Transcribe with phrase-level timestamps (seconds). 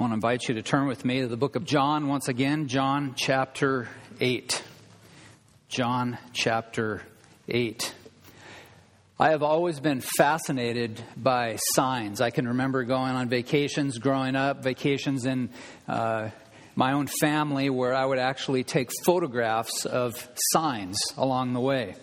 [0.00, 2.28] I want to invite you to turn with me to the book of John once
[2.28, 3.86] again, John chapter
[4.18, 4.62] 8.
[5.68, 7.02] John chapter
[7.46, 7.94] 8.
[9.18, 12.22] I have always been fascinated by signs.
[12.22, 15.50] I can remember going on vacations growing up, vacations in
[15.86, 16.30] uh,
[16.74, 21.94] my own family, where I would actually take photographs of signs along the way.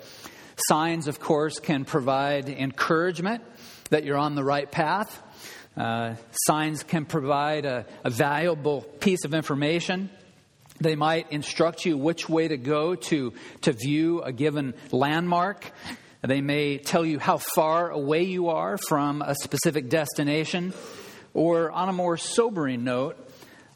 [0.68, 3.44] Signs, of course, can provide encouragement
[3.90, 5.24] that you're on the right path.
[5.78, 10.10] Uh, signs can provide a, a valuable piece of information.
[10.82, 15.72] They might instruct you which way to go to, to view a given landmark.
[16.22, 20.74] They may tell you how far away you are from a specific destination.
[21.34, 23.16] Or, on a more sobering note,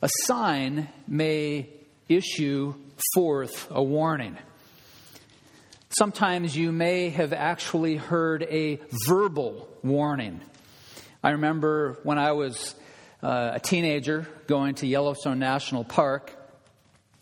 [0.01, 1.69] a sign may
[2.09, 2.73] issue
[3.13, 4.37] forth a warning.
[5.89, 10.41] Sometimes you may have actually heard a verbal warning.
[11.23, 12.73] I remember when I was
[13.21, 16.35] uh, a teenager going to Yellowstone National Park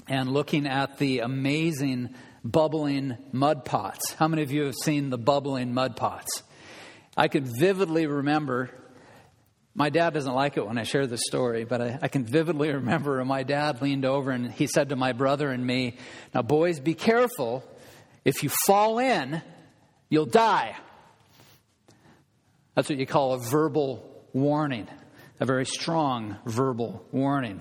[0.07, 4.13] and looking at the amazing bubbling mud pots.
[4.13, 6.43] How many of you have seen the bubbling mud pots?
[7.17, 8.69] I could vividly remember.
[9.75, 12.71] My dad doesn't like it when I share this story, but I, I can vividly
[12.71, 15.97] remember my dad leaned over and he said to my brother and me,
[16.33, 17.65] Now, boys, be careful.
[18.23, 19.41] If you fall in,
[20.07, 20.77] you'll die.
[22.79, 24.87] That's what you call a verbal warning,
[25.41, 27.59] a very strong verbal warning.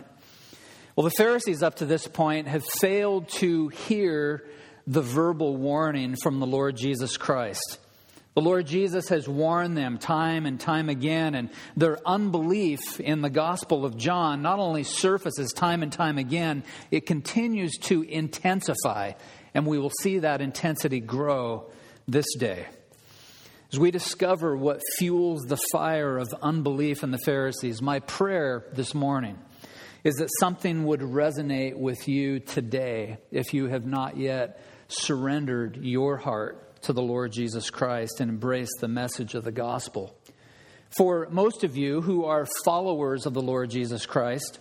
[0.94, 4.48] Well, the Pharisees up to this point have failed to hear
[4.86, 7.80] the verbal warning from the Lord Jesus Christ.
[8.34, 13.28] The Lord Jesus has warned them time and time again, and their unbelief in the
[13.28, 19.14] Gospel of John not only surfaces time and time again, it continues to intensify,
[19.52, 21.72] and we will see that intensity grow
[22.06, 22.66] this day.
[23.70, 28.94] As we discover what fuels the fire of unbelief in the Pharisees, my prayer this
[28.94, 29.38] morning
[30.04, 34.58] is that something would resonate with you today if you have not yet
[34.88, 40.16] surrendered your heart to the Lord Jesus Christ and embraced the message of the gospel.
[40.96, 44.60] For most of you who are followers of the Lord Jesus Christ,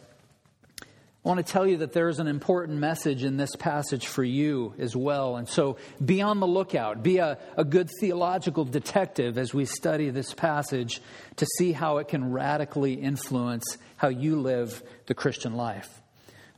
[1.28, 4.74] I want to tell you that there's an important message in this passage for you
[4.80, 5.36] as well.
[5.36, 7.04] And so be on the lookout.
[7.04, 11.02] Be a, a good theological detective as we study this passage
[11.36, 16.02] to see how it can radically influence how you live the Christian life.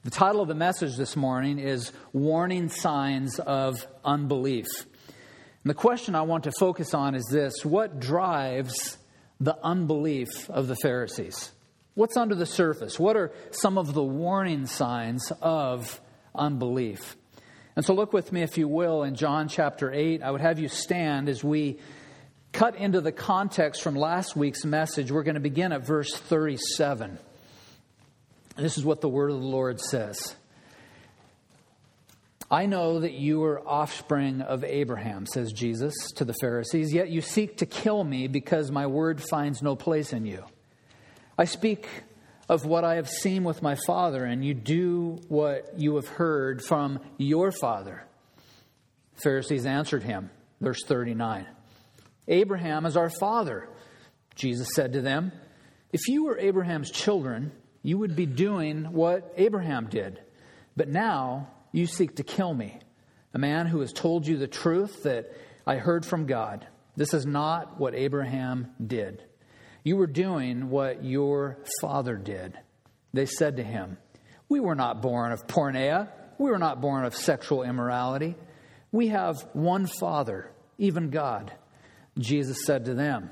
[0.03, 4.67] The title of the message this morning is Warning Signs of Unbelief.
[5.63, 8.99] And the question I want to focus on is this What drives
[9.39, 11.53] the unbelief of the Pharisees?
[11.99, 12.97] What's under the surface?
[12.97, 15.99] What are some of the warning signs of
[16.33, 17.17] unbelief?
[17.75, 20.23] And so, look with me, if you will, in John chapter 8.
[20.23, 21.77] I would have you stand as we
[22.53, 25.11] cut into the context from last week's message.
[25.11, 27.19] We're going to begin at verse 37.
[28.55, 30.37] This is what the word of the Lord says.
[32.49, 37.19] I know that you are offspring of Abraham, says Jesus to the Pharisees, yet you
[37.19, 40.45] seek to kill me because my word finds no place in you.
[41.39, 41.87] I speak
[42.49, 46.61] of what I have seen with my father, and you do what you have heard
[46.61, 48.03] from your father.
[49.15, 51.47] The Pharisees answered him, verse 39
[52.27, 53.69] Abraham is our father.
[54.35, 55.31] Jesus said to them,
[55.93, 60.19] If you were Abraham's children, you would be doing what Abraham did.
[60.75, 62.79] But now you seek to kill me,
[63.33, 65.31] a man who has told you the truth that
[65.65, 66.67] I heard from God.
[66.97, 69.23] This is not what Abraham did.
[69.83, 72.57] You were doing what your father did.
[73.13, 73.97] They said to him,
[74.47, 76.09] We were not born of porneia.
[76.37, 78.35] We were not born of sexual immorality.
[78.91, 81.53] We have one Father, even God.
[82.17, 83.29] Jesus said to them,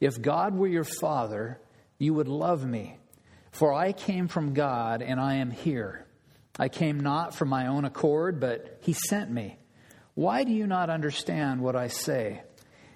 [0.00, 1.60] If God were your Father,
[1.98, 2.98] you would love me,
[3.52, 6.06] for I came from God and I am here.
[6.58, 9.58] I came not from my own accord, but He sent me.
[10.14, 12.42] Why do you not understand what I say?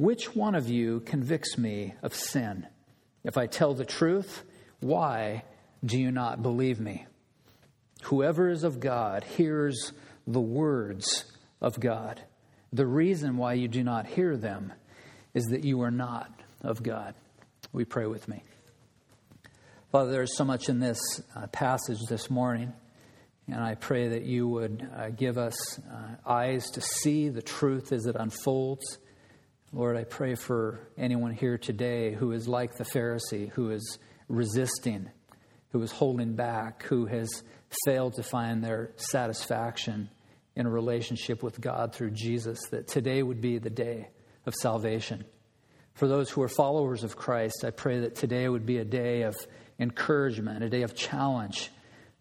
[0.00, 2.66] Which one of you convicts me of sin?
[3.22, 4.44] If I tell the truth,
[4.80, 5.44] why
[5.84, 7.04] do you not believe me?
[8.04, 9.92] Whoever is of God hears
[10.26, 11.30] the words
[11.60, 12.18] of God.
[12.72, 14.72] The reason why you do not hear them
[15.34, 16.32] is that you are not
[16.62, 17.14] of God.
[17.70, 18.42] We pray with me.
[19.92, 22.72] Father, there is so much in this uh, passage this morning.
[23.48, 27.92] And I pray that you would uh, give us uh, eyes to see the truth
[27.92, 28.96] as it unfolds.
[29.72, 35.08] Lord, I pray for anyone here today who is like the Pharisee, who is resisting,
[35.70, 37.44] who is holding back, who has
[37.84, 40.10] failed to find their satisfaction
[40.56, 44.08] in a relationship with God through Jesus, that today would be the day
[44.44, 45.24] of salvation.
[45.94, 49.22] For those who are followers of Christ, I pray that today would be a day
[49.22, 49.36] of
[49.78, 51.70] encouragement, a day of challenge.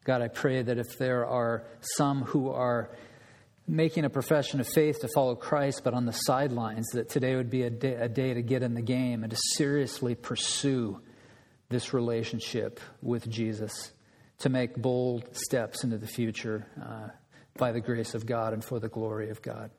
[0.04, 2.92] God, I pray that if there are some who are
[3.70, 7.50] making a profession of faith to follow Christ, but on the sidelines, that today would
[7.50, 11.00] be a day, a day to get in the game and to seriously pursue
[11.70, 13.92] this relationship with Jesus,
[14.40, 17.10] to make bold steps into the future uh,
[17.58, 19.70] by the grace of God and for the glory of God.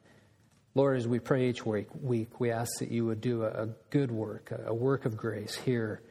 [0.77, 3.67] Lord, as we pray each week, week we ask that you would do a, a
[3.91, 6.03] good work, a, a, work of grace here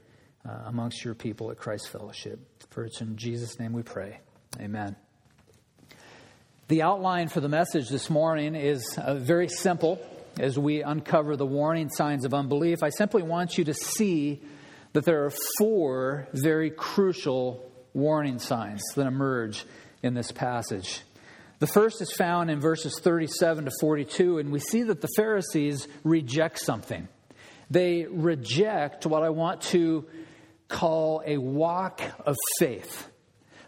[0.45, 2.39] uh, amongst your people at Christ Fellowship.
[2.71, 4.19] For it's in Jesus' name we pray.
[4.59, 4.97] Amen.
[6.69, 9.99] The outline for the message this morning is uh, very simple
[10.39, 12.83] as we uncover the warning signs of unbelief.
[12.83, 14.39] I simply want you to see
[14.93, 19.65] that there are four very crucial warning signs that emerge
[20.03, 21.01] in this passage.
[21.57, 25.87] The first is found in verses 37 to 42, and we see that the Pharisees
[26.03, 27.07] reject something.
[27.71, 30.05] They reject what I want to
[30.67, 33.09] call a walk of faith.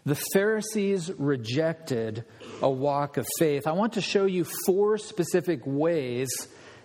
[0.04, 2.24] The Pharisees rejected
[2.62, 3.66] a walk of faith.
[3.66, 6.30] I want to show you four specific ways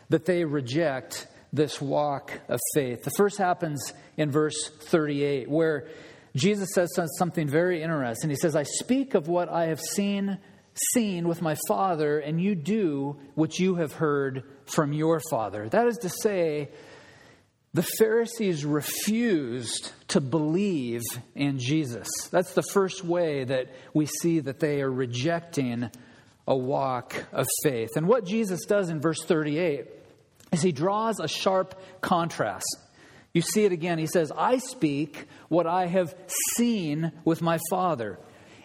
[0.10, 3.04] that they reject this walk of faith.
[3.04, 5.88] The first happens in verse 38, where
[6.36, 8.30] Jesus says something very interesting.
[8.30, 10.40] He says, I speak of what I have seen
[10.94, 15.68] seen with my Father, and you do what you have heard from your Father.
[15.70, 16.70] That is to say,
[17.74, 21.04] the Pharisees refused to believe
[21.36, 22.08] in Jesus.
[22.32, 25.92] That's the first way that we see that they are rejecting
[26.48, 27.90] a walk of faith.
[27.96, 29.86] And what Jesus does in verse 38
[30.52, 32.78] is he draws a sharp contrast.
[33.34, 34.00] You see it again.
[34.00, 36.16] He says, I speak what I have
[36.56, 38.18] seen with my Father.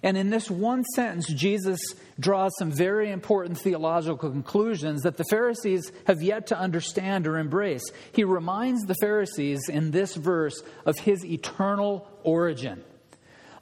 [0.03, 1.81] And in this one sentence, Jesus
[2.19, 7.85] draws some very important theological conclusions that the Pharisees have yet to understand or embrace.
[8.13, 12.83] He reminds the Pharisees in this verse of his eternal origin.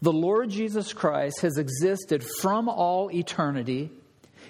[0.01, 3.91] The Lord Jesus Christ has existed from all eternity.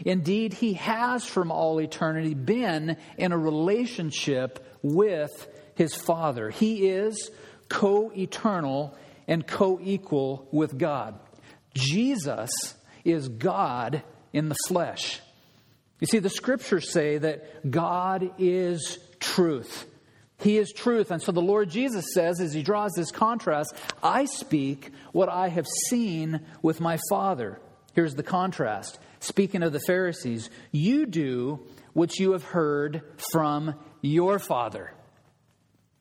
[0.05, 6.51] Indeed, he has from all eternity been in a relationship with his Father.
[6.51, 7.31] He is
[7.69, 8.97] co eternal
[9.27, 11.19] and co equal with God.
[11.75, 12.51] Jesus
[13.05, 14.03] is God
[14.33, 15.21] in the flesh.
[16.01, 19.87] You see, the scriptures say that God is truth.
[20.39, 21.11] He is truth.
[21.11, 25.49] And so the Lord Jesus says, as he draws this contrast, I speak what I
[25.49, 27.61] have seen with my Father.
[27.93, 28.99] Here's the contrast.
[29.21, 34.95] Speaking of the Pharisees, you do what you have heard from your Father.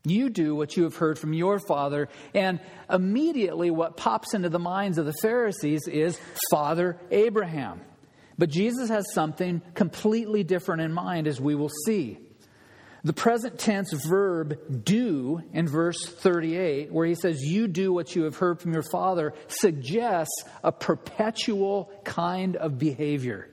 [0.05, 2.07] You do what you have heard from your father.
[2.33, 2.59] And
[2.89, 6.19] immediately, what pops into the minds of the Pharisees is
[6.49, 7.81] Father Abraham.
[8.37, 12.17] But Jesus has something completely different in mind, as we will see.
[13.03, 18.23] The present tense verb do in verse 38, where he says, You do what you
[18.23, 23.49] have heard from your father, suggests a perpetual kind of behavior.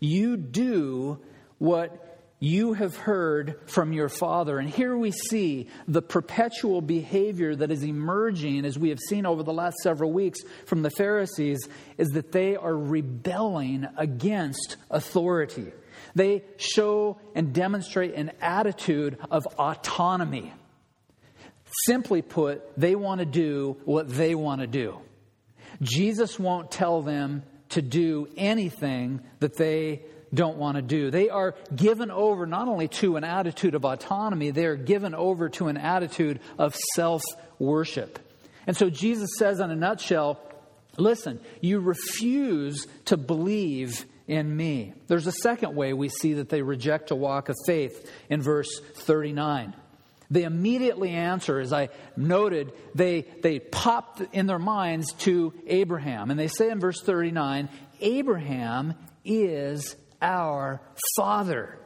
[0.00, 1.20] You do
[1.58, 2.07] what
[2.40, 4.58] you have heard from your father.
[4.58, 9.42] And here we see the perpetual behavior that is emerging, as we have seen over
[9.42, 11.58] the last several weeks from the Pharisees,
[11.96, 15.72] is that they are rebelling against authority.
[16.14, 20.52] They show and demonstrate an attitude of autonomy.
[21.86, 24.98] Simply put, they want to do what they want to do.
[25.82, 31.10] Jesus won't tell them to do anything that they don't want to do.
[31.10, 35.48] They are given over not only to an attitude of autonomy, they are given over
[35.50, 37.22] to an attitude of self
[37.58, 38.18] worship.
[38.66, 40.40] And so Jesus says, in a nutshell,
[40.98, 44.92] listen, you refuse to believe in me.
[45.06, 48.80] There's a second way we see that they reject a walk of faith in verse
[48.94, 49.74] 39.
[50.30, 56.30] They immediately answer, as I noted, they, they pop in their minds to Abraham.
[56.30, 57.70] And they say in verse 39
[58.00, 58.94] Abraham
[59.24, 60.80] is our
[61.16, 61.78] Father.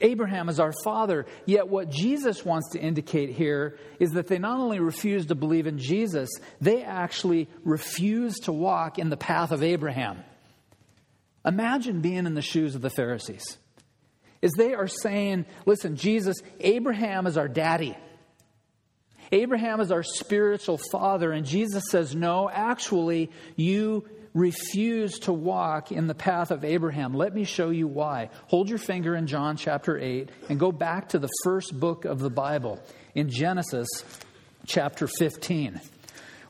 [0.00, 1.26] Abraham is our father.
[1.44, 5.66] Yet, what Jesus wants to indicate here is that they not only refuse to believe
[5.66, 10.22] in Jesus, they actually refuse to walk in the path of Abraham.
[11.44, 13.58] Imagine being in the shoes of the Pharisees.
[14.42, 17.96] As they are saying, listen, Jesus, Abraham is our daddy.
[19.32, 21.32] Abraham is our spiritual father.
[21.32, 24.08] And Jesus says, no, actually, you
[24.38, 27.14] refuse to walk in the path of Abraham.
[27.14, 28.30] Let me show you why.
[28.46, 32.20] Hold your finger in John chapter 8 and go back to the first book of
[32.20, 32.80] the Bible
[33.14, 33.88] in Genesis
[34.66, 35.80] chapter 15.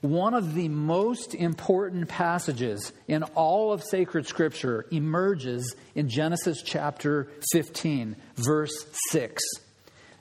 [0.00, 7.28] One of the most important passages in all of sacred scripture emerges in Genesis chapter
[7.52, 9.42] 15, verse 6.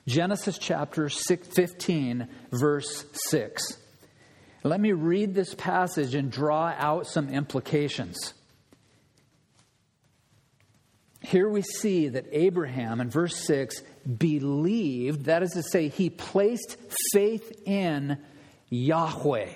[0.08, 3.78] Genesis chapter 15, verse 6.
[4.64, 8.34] Let me read this passage and draw out some implications.
[11.20, 13.82] Here we see that Abraham, in verse 6,
[14.16, 16.76] believed, that is to say, he placed
[17.12, 18.18] faith in
[18.70, 19.50] Yahweh.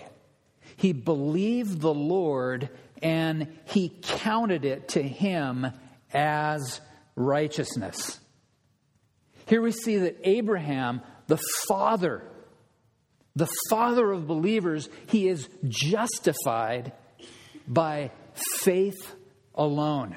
[0.77, 2.69] He believed the Lord
[3.03, 5.67] and he counted it to him
[6.13, 6.81] as
[7.17, 8.21] righteousness.
[9.47, 12.23] Here we see that Abraham, the father
[13.35, 16.93] the father of believers, he is justified
[17.67, 18.11] by
[18.61, 19.15] faith
[19.55, 20.17] alone.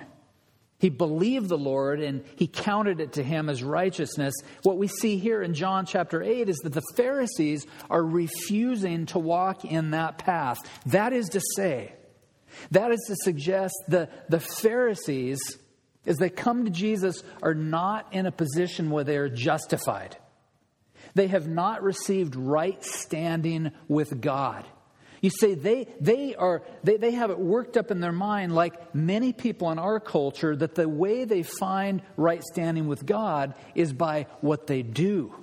[0.79, 4.33] He believed the Lord and he counted it to him as righteousness.
[4.63, 9.19] What we see here in John chapter 8 is that the Pharisees are refusing to
[9.19, 10.57] walk in that path.
[10.87, 11.93] That is to say,
[12.71, 15.39] that is to suggest that the Pharisees,
[16.05, 20.17] as they come to Jesus, are not in a position where they are justified.
[21.15, 24.65] They have not received right standing with God.
[25.21, 28.93] You say they, they, are, they, they have it worked up in their mind, like
[28.93, 33.91] many people in our culture, that the way they find right standing with God is
[33.91, 35.33] by what they do.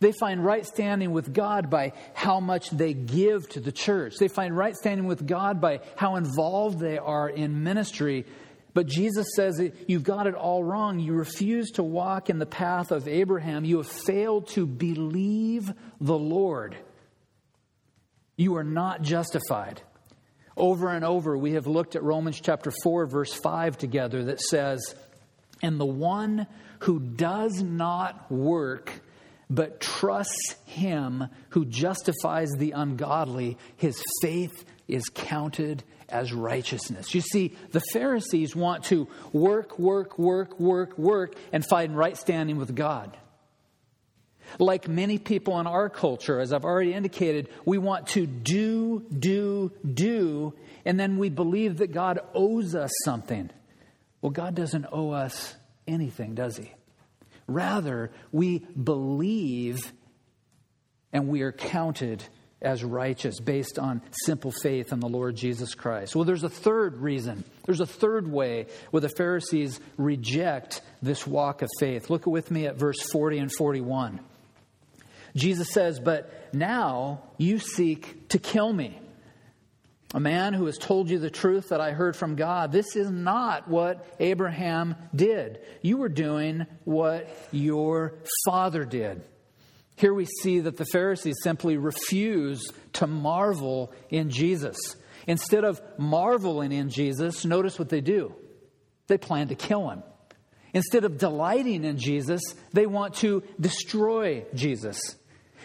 [0.00, 4.16] They find right standing with God by how much they give to the church.
[4.18, 8.26] They find right standing with God by how involved they are in ministry.
[8.72, 10.98] But Jesus says you've got it all wrong.
[11.00, 13.64] You refuse to walk in the path of Abraham.
[13.64, 16.76] You have failed to believe the Lord.
[18.36, 19.82] You are not justified.
[20.56, 24.94] Over and over, we have looked at Romans chapter 4, verse 5 together that says,
[25.62, 26.46] And the one
[26.80, 28.92] who does not work,
[29.48, 37.14] but trusts him who justifies the ungodly, his faith is counted as righteousness.
[37.14, 42.56] You see, the Pharisees want to work, work, work, work, work, and find right standing
[42.56, 43.16] with God.
[44.58, 49.72] Like many people in our culture, as I've already indicated, we want to do, do,
[49.84, 53.50] do, and then we believe that God owes us something.
[54.20, 55.54] Well, God doesn't owe us
[55.86, 56.72] anything, does He?
[57.46, 59.92] Rather, we believe
[61.12, 62.22] and we are counted
[62.62, 66.14] as righteous based on simple faith in the Lord Jesus Christ.
[66.14, 67.44] Well, there's a third reason.
[67.64, 72.10] There's a third way where the Pharisees reject this walk of faith.
[72.10, 74.20] Look with me at verse 40 and 41.
[75.34, 79.00] Jesus says, But now you seek to kill me.
[80.12, 82.72] A man who has told you the truth that I heard from God.
[82.72, 85.60] This is not what Abraham did.
[85.82, 88.14] You were doing what your
[88.44, 89.22] father did.
[90.00, 94.78] Here we see that the Pharisees simply refuse to marvel in Jesus.
[95.26, 98.34] Instead of marveling in Jesus, notice what they do
[99.08, 100.02] they plan to kill him.
[100.72, 102.40] Instead of delighting in Jesus,
[102.72, 104.98] they want to destroy Jesus.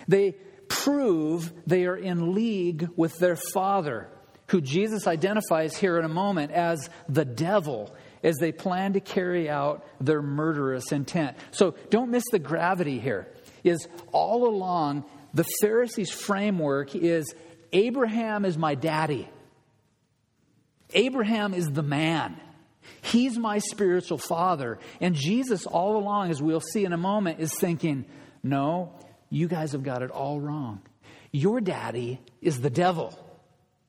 [0.09, 0.31] They
[0.67, 4.09] prove they are in league with their father,
[4.47, 9.49] who Jesus identifies here in a moment as the devil, as they plan to carry
[9.49, 11.37] out their murderous intent.
[11.51, 13.29] So don't miss the gravity here
[13.65, 17.33] is all along the Pharisees' framework is
[17.73, 19.27] Abraham is my daddy.
[20.93, 22.39] Abraham is the man.
[23.01, 24.79] He's my spiritual father.
[25.01, 28.05] And Jesus, all along, as we'll see in a moment, is thinking,
[28.43, 28.93] no,
[29.29, 30.81] you guys have got it all wrong.
[31.31, 33.19] Your daddy is the devil.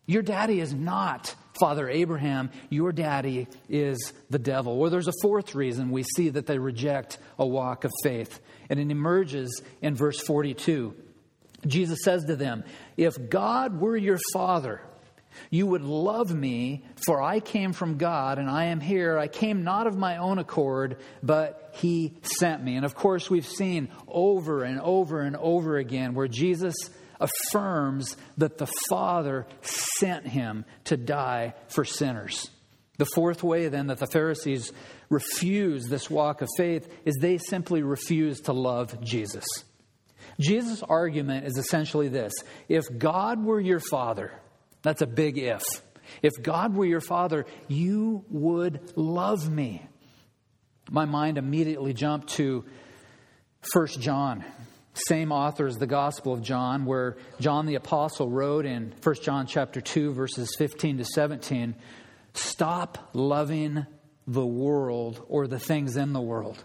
[0.06, 2.50] Your daddy is not Father Abraham.
[2.70, 4.78] Your daddy is the devil.
[4.78, 8.40] Well, there's a fourth reason we see that they reject a walk of faith.
[8.68, 10.94] And it emerges in verse 42.
[11.66, 12.64] Jesus says to them,
[12.96, 14.82] If God were your father,
[15.50, 19.18] you would love me, for I came from God and I am here.
[19.18, 22.76] I came not of my own accord, but He sent me.
[22.76, 26.74] And of course, we've seen over and over and over again where Jesus
[27.20, 32.50] affirms that the Father sent Him to die for sinners.
[32.98, 34.72] The fourth way, then, that the Pharisees
[35.10, 39.44] refuse this walk of faith is they simply refuse to love Jesus.
[40.40, 42.32] Jesus' argument is essentially this
[42.68, 44.32] if God were your father,
[44.82, 45.62] that's a big if.
[46.22, 49.84] If God were your father, you would love me.
[50.90, 52.64] My mind immediately jumped to
[53.72, 54.44] 1 John
[55.08, 59.46] same author as the Gospel of John, where John the Apostle wrote in 1 John
[59.46, 61.74] chapter 2, verses 15 to 17,
[62.36, 63.86] Stop loving
[64.26, 66.62] the world or the things in the world.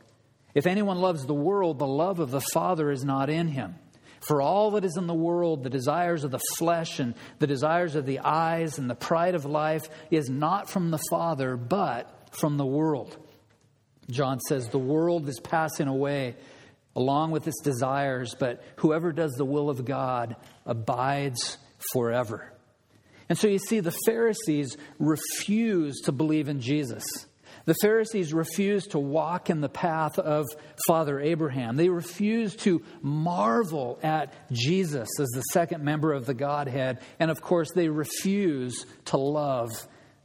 [0.53, 3.75] If anyone loves the world, the love of the Father is not in him.
[4.19, 7.95] For all that is in the world, the desires of the flesh and the desires
[7.95, 12.57] of the eyes and the pride of life is not from the Father, but from
[12.57, 13.17] the world.
[14.09, 16.35] John says, The world is passing away
[16.95, 20.35] along with its desires, but whoever does the will of God
[20.65, 21.57] abides
[21.93, 22.51] forever.
[23.31, 27.05] And so you see, the Pharisees refuse to believe in Jesus.
[27.63, 30.47] The Pharisees refused to walk in the path of
[30.85, 31.77] Father Abraham.
[31.77, 36.99] They refused to marvel at Jesus as the second member of the Godhead.
[37.21, 39.69] And of course, they refuse to love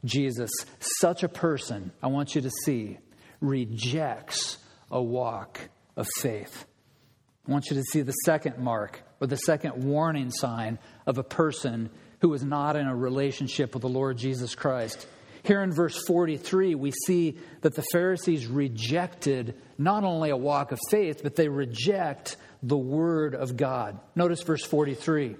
[0.03, 0.51] Jesus.
[0.99, 2.97] Such a person, I want you to see,
[3.39, 4.57] rejects
[4.91, 5.61] a walk
[5.95, 6.65] of faith.
[7.47, 11.23] I want you to see the second mark or the second warning sign of a
[11.23, 11.89] person
[12.21, 15.07] who is not in a relationship with the Lord Jesus Christ.
[15.43, 20.79] Here in verse 43, we see that the Pharisees rejected not only a walk of
[20.89, 23.99] faith, but they reject the Word of God.
[24.15, 25.37] Notice verse 43.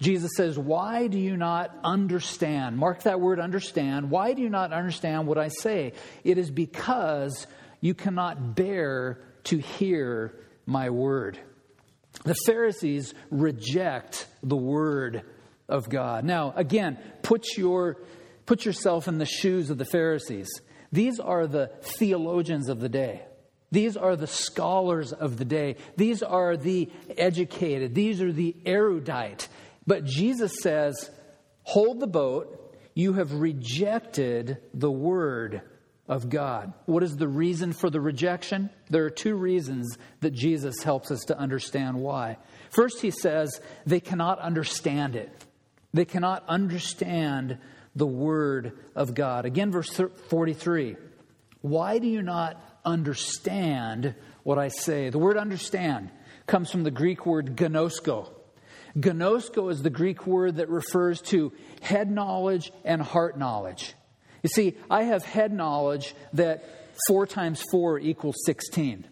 [0.00, 2.78] Jesus says, Why do you not understand?
[2.78, 4.10] Mark that word understand.
[4.10, 5.92] Why do you not understand what I say?
[6.24, 7.46] It is because
[7.80, 10.34] you cannot bear to hear
[10.66, 11.38] my word.
[12.24, 15.24] The Pharisees reject the word
[15.68, 16.24] of God.
[16.24, 17.98] Now, again, put your
[18.48, 20.48] Put yourself in the shoes of the Pharisees.
[20.90, 23.20] These are the theologians of the day.
[23.70, 25.76] These are the scholars of the day.
[25.98, 27.94] These are the educated.
[27.94, 29.48] These are the erudite.
[29.86, 31.10] But Jesus says,
[31.64, 32.74] Hold the boat.
[32.94, 35.60] You have rejected the word
[36.08, 36.72] of God.
[36.86, 38.70] What is the reason for the rejection?
[38.88, 42.38] There are two reasons that Jesus helps us to understand why.
[42.70, 45.30] First, he says they cannot understand it.
[45.98, 47.58] They cannot understand
[47.96, 49.46] the Word of God.
[49.46, 49.90] Again, verse
[50.28, 50.94] 43
[51.60, 55.10] Why do you not understand what I say?
[55.10, 56.10] The word understand
[56.46, 58.30] comes from the Greek word gnosko.
[58.96, 63.94] Gnosko is the Greek word that refers to head knowledge and heart knowledge.
[64.44, 66.62] You see, I have head knowledge that
[67.08, 69.04] 4 times 4 equals 16.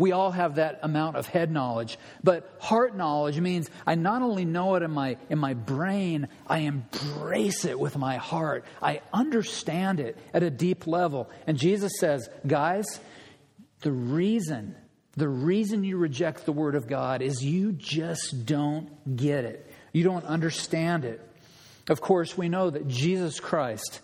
[0.00, 1.98] We all have that amount of head knowledge.
[2.24, 6.60] But heart knowledge means I not only know it in my, in my brain, I
[6.60, 8.64] embrace it with my heart.
[8.80, 11.28] I understand it at a deep level.
[11.46, 12.86] And Jesus says, guys,
[13.82, 14.74] the reason,
[15.18, 19.70] the reason you reject the Word of God is you just don't get it.
[19.92, 21.20] You don't understand it.
[21.90, 24.00] Of course, we know that Jesus Christ,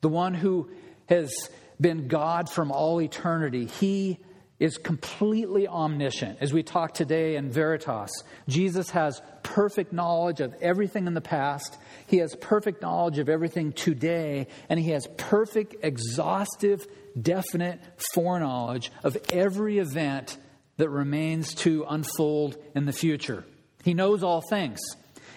[0.00, 0.70] the one who
[1.08, 1.34] has
[1.80, 4.20] been God from all eternity, He
[4.60, 6.38] is completely omniscient.
[6.40, 8.10] As we talk today in Veritas,
[8.46, 13.72] Jesus has perfect knowledge of everything in the past, he has perfect knowledge of everything
[13.72, 16.86] today, and he has perfect, exhaustive,
[17.20, 17.80] definite
[18.14, 20.36] foreknowledge of every event
[20.76, 23.44] that remains to unfold in the future.
[23.82, 24.80] He knows all things.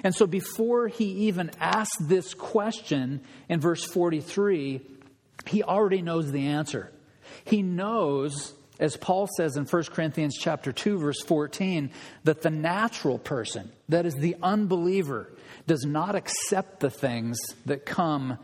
[0.04, 4.82] And so before he even asks this question in verse 43,
[5.48, 6.92] he already knows the answer.
[7.46, 11.90] He knows as Paul says in 1 Corinthians chapter 2 verse 14
[12.26, 15.32] that the natural person that is the unbeliever
[15.66, 18.38] does not accept the things that come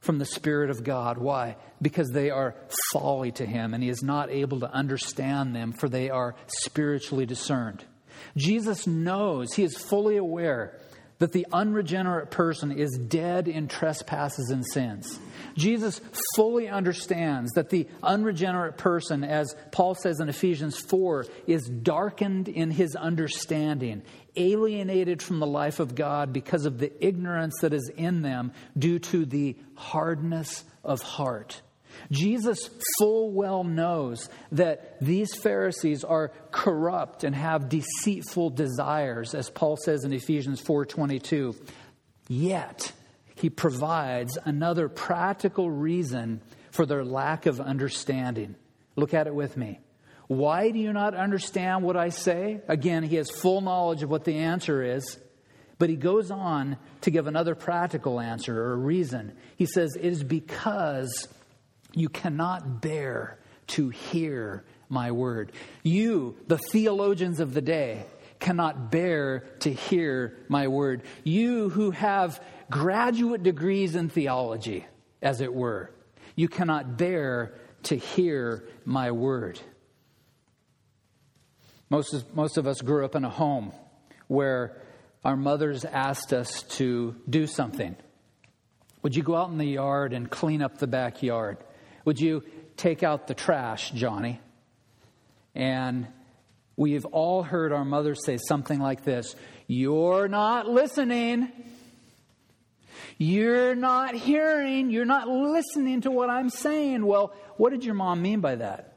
[0.00, 1.16] from the spirit of God.
[1.16, 1.56] Why?
[1.80, 2.54] Because they are
[2.92, 7.24] folly to him and he is not able to understand them for they are spiritually
[7.24, 7.82] discerned.
[8.36, 10.78] Jesus knows he is fully aware
[11.18, 15.18] that the unregenerate person is dead in trespasses and sins.
[15.56, 16.00] Jesus
[16.34, 22.70] fully understands that the unregenerate person, as Paul says in Ephesians 4, is darkened in
[22.70, 24.02] his understanding,
[24.36, 28.98] alienated from the life of God because of the ignorance that is in them due
[28.98, 31.62] to the hardness of heart.
[32.10, 39.76] Jesus full well knows that these Pharisees are corrupt and have deceitful desires as Paul
[39.76, 41.54] says in Ephesians 4:22.
[42.28, 42.92] Yet
[43.34, 48.56] he provides another practical reason for their lack of understanding.
[48.96, 49.80] Look at it with me.
[50.28, 52.60] Why do you not understand what I say?
[52.66, 55.18] Again, he has full knowledge of what the answer is,
[55.78, 59.36] but he goes on to give another practical answer or reason.
[59.56, 61.28] He says, It is because
[61.96, 65.50] you cannot bear to hear my word.
[65.82, 68.04] You, the theologians of the day,
[68.38, 71.02] cannot bear to hear my word.
[71.24, 74.86] You who have graduate degrees in theology,
[75.22, 75.90] as it were,
[76.36, 77.54] you cannot bear
[77.84, 79.58] to hear my word.
[81.88, 83.72] Most of, most of us grew up in a home
[84.28, 84.76] where
[85.24, 87.96] our mothers asked us to do something.
[89.02, 91.58] Would you go out in the yard and clean up the backyard?
[92.06, 92.42] Would you
[92.78, 94.40] take out the trash, Johnny?
[95.54, 96.06] And
[96.76, 101.52] we've all heard our mothers say something like this You're not listening.
[103.18, 104.90] You're not hearing.
[104.90, 107.04] You're not listening to what I'm saying.
[107.04, 108.96] Well, what did your mom mean by that?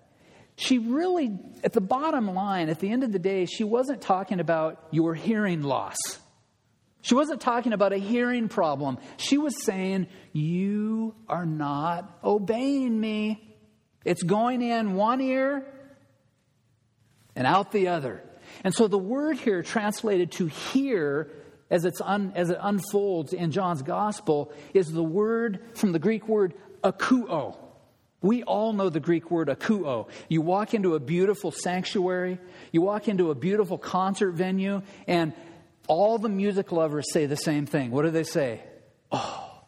[0.60, 1.32] she really,
[1.64, 5.16] at the bottom line, at the end of the day, she wasn't talking about your
[5.16, 5.96] hearing loss.
[7.02, 8.98] She wasn't talking about a hearing problem.
[9.18, 13.56] She was saying, You are not obeying me.
[14.06, 15.66] It's going in one ear
[17.36, 18.24] and out the other.
[18.64, 21.32] And so the word here, translated to hear,
[21.70, 26.28] as, it's un, as it unfolds in John's gospel, is the word from the Greek
[26.28, 27.58] word akuo.
[28.22, 30.10] We all know the Greek word akuo.
[30.28, 32.40] You walk into a beautiful sanctuary,
[32.72, 35.34] you walk into a beautiful concert venue, and
[35.90, 37.92] all the music lovers say the same thing.
[37.92, 38.62] What do they say?
[39.12, 39.64] Oh,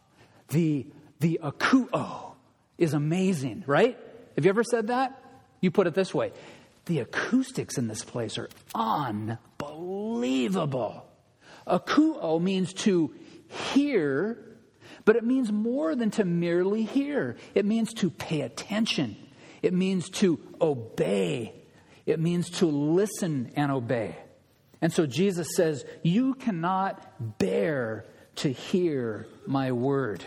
[0.48, 0.86] the,
[1.20, 2.32] the akuo
[2.78, 3.98] is amazing, right?
[4.36, 5.22] Have you ever said that?
[5.60, 6.32] You put it this way
[6.86, 11.06] the acoustics in this place are unbelievable.
[11.66, 13.12] Akuo means to
[13.48, 14.38] hear
[15.04, 19.16] but it means more than to merely hear, it means to pay attention,
[19.62, 21.54] it means to obey,
[22.06, 24.16] it means to listen and obey.
[24.82, 28.04] And so Jesus says, You cannot bear
[28.36, 30.22] to hear my word.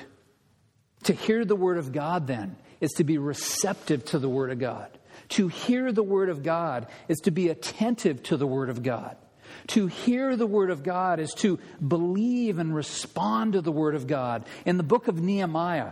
[1.04, 4.58] To hear the word of God, then, is to be receptive to the word of
[4.58, 4.90] God.
[5.30, 9.18] To hear the word of God is to be attentive to the word of God.
[9.68, 14.06] To hear the Word of God is to believe and respond to the Word of
[14.06, 14.46] God.
[14.66, 15.92] In the book of Nehemiah,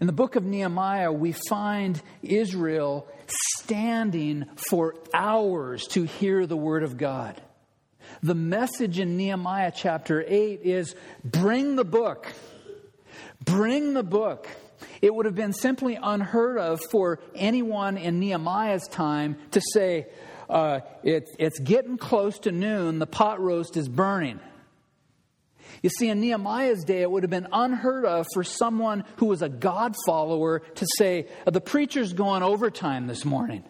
[0.00, 6.82] in the book of Nehemiah, we find Israel standing for hours to hear the Word
[6.82, 7.40] of God.
[8.22, 12.32] The message in Nehemiah chapter 8 is bring the book.
[13.44, 14.48] Bring the book.
[15.02, 20.06] It would have been simply unheard of for anyone in Nehemiah's time to say,
[20.48, 24.40] uh, it, it's getting close to noon, the pot roast is burning.
[25.82, 29.42] You see, in Nehemiah's day, it would have been unheard of for someone who was
[29.42, 33.64] a God follower to say, The preacher's going overtime this morning.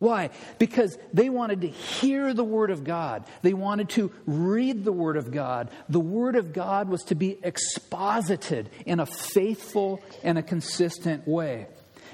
[0.00, 0.30] Why?
[0.58, 3.26] Because they wanted to hear the Word of God.
[3.42, 5.70] They wanted to read the Word of God.
[5.90, 11.66] The Word of God was to be exposited in a faithful and a consistent way.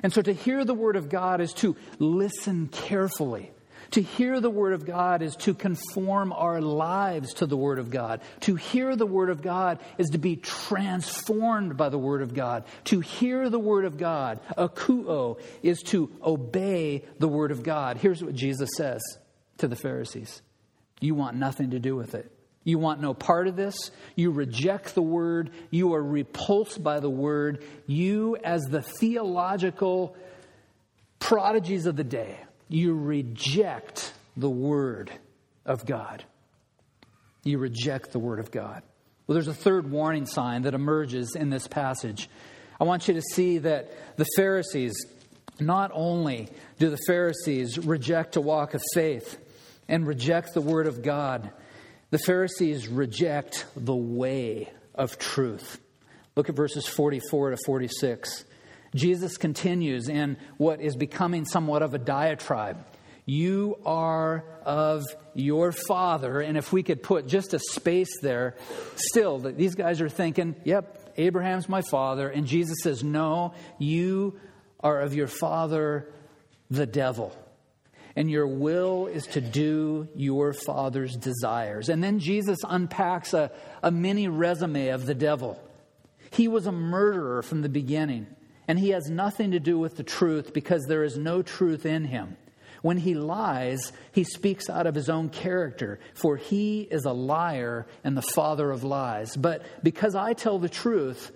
[0.02, 3.52] And so to hear the Word of God is to listen carefully.
[3.92, 7.90] To hear the Word of God is to conform our lives to the Word of
[7.90, 8.20] God.
[8.40, 12.64] To hear the Word of God is to be transformed by the Word of God.
[12.85, 17.99] To hear the Word of God, akuo, is to obey the Word of God.
[17.99, 19.03] Here's what Jesus says
[19.59, 20.42] to the Pharisees
[21.01, 22.31] You want nothing to do with it.
[22.66, 23.92] You want no part of this.
[24.16, 25.51] You reject the Word.
[25.70, 27.62] You are repulsed by the Word.
[27.87, 30.16] You, as the theological
[31.20, 32.37] prodigies of the day,
[32.68, 35.11] you reject the Word
[35.64, 36.24] of God.
[37.44, 38.83] You reject the Word of God.
[39.26, 42.29] Well, there's a third warning sign that emerges in this passage.
[42.81, 44.94] I want you to see that the Pharisees,
[45.59, 46.48] not only
[46.79, 49.38] do the Pharisees reject a walk of faith
[49.88, 51.50] and reject the Word of God,
[52.11, 55.81] the Pharisees reject the way of truth.
[56.37, 58.44] Look at verses 44 to 46.
[58.96, 62.85] Jesus continues in what is becoming somewhat of a diatribe.
[63.24, 65.04] You are of
[65.35, 66.40] your father.
[66.40, 68.54] And if we could put just a space there,
[68.94, 72.28] still, these guys are thinking, yep, Abraham's my father.
[72.28, 74.38] And Jesus says, no, you
[74.78, 76.09] are of your father,
[76.70, 77.37] the devil.
[78.14, 81.88] And your will is to do your father's desires.
[81.88, 83.50] And then Jesus unpacks a,
[83.82, 85.61] a mini resume of the devil.
[86.30, 88.28] He was a murderer from the beginning
[88.68, 92.05] and he has nothing to do with the truth because there is no truth in
[92.05, 92.37] him.
[92.83, 97.87] When he lies, he speaks out of his own character, for he is a liar
[98.05, 99.37] and the father of lies.
[99.37, 101.33] But because I tell the truth,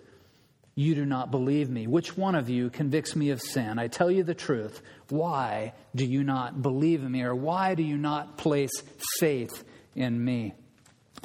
[0.74, 1.86] you do not believe me.
[1.86, 3.78] Which one of you convicts me of sin?
[3.78, 4.80] I tell you the truth.
[5.08, 7.22] Why do you not believe in me?
[7.22, 8.70] Or why do you not place
[9.18, 9.64] faith
[9.94, 10.54] in me?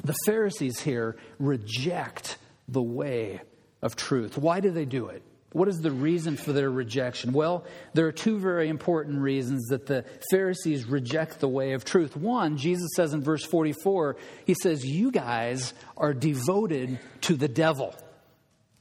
[0.04, 2.38] The Pharisees here reject
[2.68, 3.40] the way
[3.80, 4.36] of truth.
[4.36, 5.22] Why do they do it?
[5.52, 7.32] What is the reason for their rejection?
[7.32, 12.16] Well, there are two very important reasons that the Pharisees reject the way of truth.
[12.16, 17.94] One, Jesus says in verse 44, he says, You guys are devoted to the devil.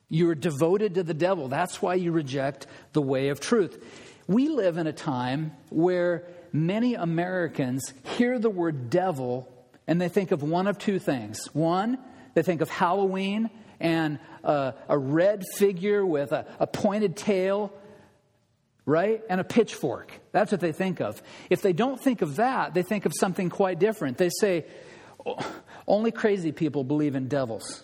[0.09, 1.47] You're devoted to the devil.
[1.47, 3.83] That's why you reject the way of truth.
[4.27, 9.51] We live in a time where many Americans hear the word devil
[9.87, 11.45] and they think of one of two things.
[11.53, 11.99] One,
[12.33, 13.49] they think of Halloween
[13.79, 17.73] and a, a red figure with a, a pointed tail,
[18.85, 19.21] right?
[19.29, 20.11] And a pitchfork.
[20.31, 21.21] That's what they think of.
[21.49, 24.17] If they don't think of that, they think of something quite different.
[24.17, 24.65] They say,
[25.87, 27.83] only crazy people believe in devils.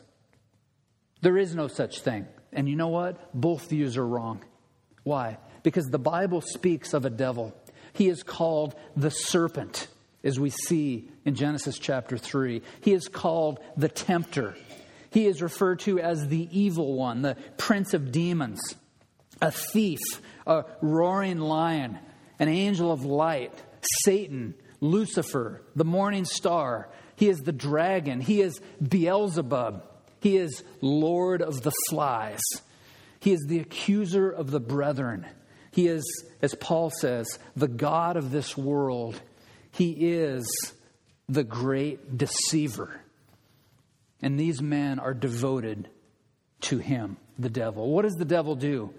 [1.22, 2.28] There is no such thing.
[2.54, 3.34] And you know what?
[3.34, 4.44] Both views are wrong.
[5.04, 5.38] Why?
[5.64, 7.56] Because the Bible speaks of a devil.
[7.94, 9.88] He is called the serpent,
[10.24, 12.62] as we see in Genesis chapter 3.
[12.82, 14.56] He is called the tempter.
[15.12, 18.62] He is referred to as the evil one, the prince of demons,
[19.42, 20.00] a thief,
[20.48, 22.00] a roaring lion,
[22.40, 23.54] an angel of light,
[24.04, 26.90] Satan, Lucifer, the morning star.
[27.16, 28.22] He is the dragon.
[28.22, 29.84] He is Beelzebub.
[30.22, 32.42] He is Lord of the flies.
[33.20, 35.26] He is the accuser of the brethren.
[35.72, 36.04] He is,
[36.42, 39.22] as Paul says, the God of this world.
[39.72, 40.44] He is
[41.28, 43.02] the great deceiver.
[44.22, 45.90] And these men are devoted
[46.62, 47.90] to him, the devil.
[47.90, 48.94] What does the devil do?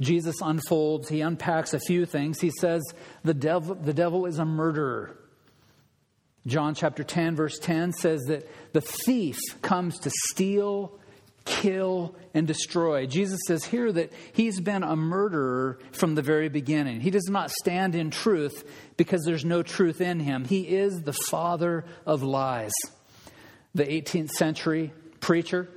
[0.00, 2.40] Jesus unfolds, he unpacks a few things.
[2.40, 2.82] He says
[3.24, 5.16] the devil, the devil is a murderer.
[6.46, 10.98] John chapter 10, verse 10 says that the thief comes to steal,
[11.44, 13.06] kill, and destroy.
[13.06, 17.00] Jesus says here that he's been a murderer from the very beginning.
[17.00, 20.44] He does not stand in truth because there's no truth in him.
[20.44, 22.72] He is the father of lies
[23.74, 25.68] the 18th century preacher,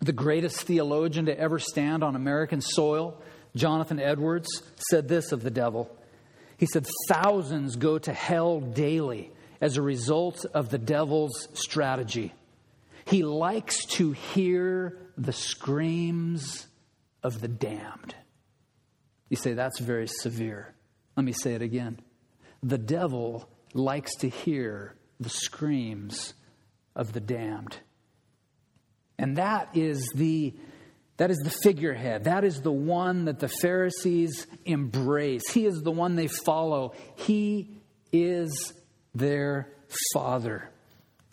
[0.00, 3.20] the greatest theologian to ever stand on American soil,
[3.56, 5.90] Jonathan Edwards, said this of the devil.
[6.58, 12.32] He said, Thousands go to hell daily as a result of the devil's strategy.
[13.06, 16.66] He likes to hear the screams
[17.22, 18.14] of the damned.
[19.28, 20.74] You say, that's very severe.
[21.16, 22.00] Let me say it again.
[22.62, 26.34] The devil likes to hear the screams
[26.96, 27.76] of the damned.
[29.18, 30.54] And that is the
[31.16, 32.24] that is the figurehead.
[32.24, 35.48] That is the one that the Pharisees embrace.
[35.48, 36.92] He is the one they follow.
[37.14, 37.68] He
[38.12, 38.72] is
[39.14, 39.68] their
[40.12, 40.70] father.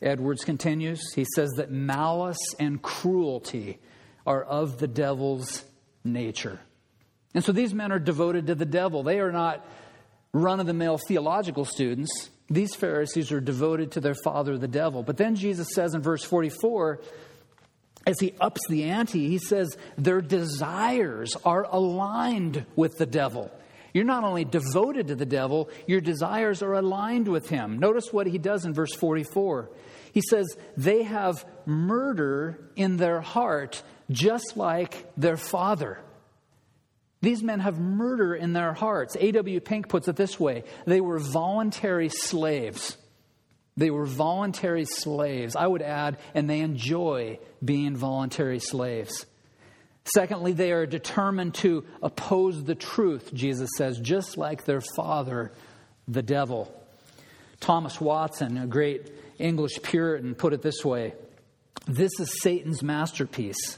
[0.01, 1.13] Edwards continues.
[1.13, 3.79] He says that malice and cruelty
[4.25, 5.63] are of the devil's
[6.03, 6.59] nature.
[7.33, 9.03] And so these men are devoted to the devil.
[9.03, 9.65] They are not
[10.33, 12.29] run of the mill theological students.
[12.51, 15.03] These Pharisees are devoted to their father, the devil.
[15.03, 16.99] But then Jesus says in verse 44,
[18.05, 23.51] as he ups the ante, he says their desires are aligned with the devil.
[23.93, 27.79] You're not only devoted to the devil, your desires are aligned with him.
[27.79, 29.69] Notice what he does in verse 44.
[30.13, 36.01] He says, They have murder in their heart, just like their father.
[37.21, 39.15] These men have murder in their hearts.
[39.19, 39.59] A.W.
[39.59, 42.97] Pink puts it this way they were voluntary slaves.
[43.77, 45.55] They were voluntary slaves.
[45.55, 49.25] I would add, and they enjoy being voluntary slaves.
[50.03, 55.51] Secondly, they are determined to oppose the truth, Jesus says, just like their father,
[56.07, 56.75] the devil.
[57.59, 61.13] Thomas Watson, a great English Puritan, put it this way
[61.85, 63.77] This is Satan's masterpiece.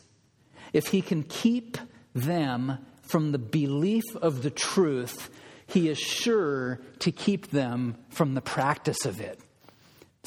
[0.71, 1.77] If he can keep
[2.15, 5.29] them from the belief of the truth,
[5.67, 9.39] he is sure to keep them from the practice of it.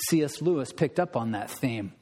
[0.08, 0.42] C.S.
[0.42, 1.92] Lewis picked up on that theme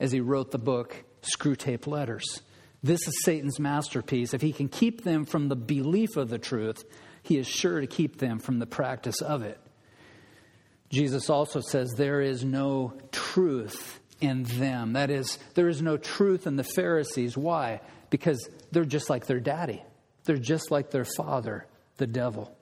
[0.00, 2.42] as he wrote the book Screwtape Letters.
[2.82, 4.34] This is Satan's masterpiece.
[4.34, 6.84] If he can keep them from the belief of the truth,
[7.22, 9.58] he is sure to keep them from the practice of it.
[10.90, 14.92] Jesus also says there is no truth in them.
[14.92, 17.36] That is, there is no truth in the Pharisees.
[17.36, 17.80] Why?
[18.10, 19.82] Because they're just like their daddy.
[20.24, 22.56] They're just like their father, the devil.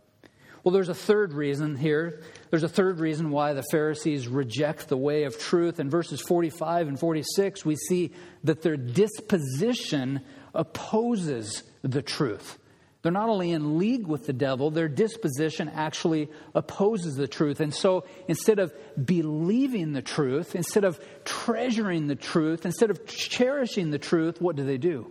[0.65, 2.23] Well, there's a third reason here.
[2.51, 5.81] There's a third reason why the Pharisees reject the way of truth.
[5.81, 8.13] In verses 45 and 46, we see
[8.45, 10.21] that their disposition
[10.55, 12.59] opposes the truth.
[13.03, 17.59] They're not only in league with the devil, their disposition actually opposes the truth.
[17.59, 18.73] And so instead of
[19.05, 24.65] believing the truth, instead of treasuring the truth, instead of cherishing the truth, what do
[24.65, 25.11] they do?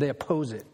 [0.00, 0.64] They oppose it.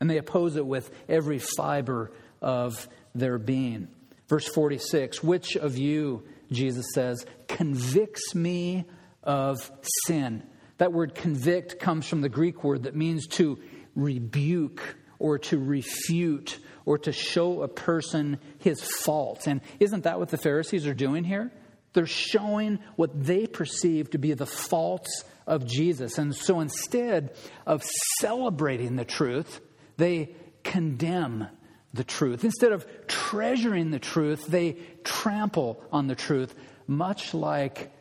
[0.00, 3.88] And they oppose it with every fiber of their being.
[4.28, 8.84] Verse 46 Which of you, Jesus says, convicts me
[9.22, 9.70] of
[10.06, 10.42] sin?
[10.78, 13.60] That word convict comes from the Greek word that means to
[13.94, 19.46] rebuke or to refute or to show a person his fault.
[19.46, 21.52] And isn't that what the Pharisees are doing here?
[21.92, 26.18] They're showing what they perceive to be the faults of Jesus.
[26.18, 27.34] And so instead
[27.66, 27.82] of
[28.18, 29.60] celebrating the truth,
[29.96, 31.48] they condemn
[31.94, 32.44] the truth.
[32.44, 36.54] Instead of treasuring the truth, they trample on the truth,
[36.86, 37.92] much like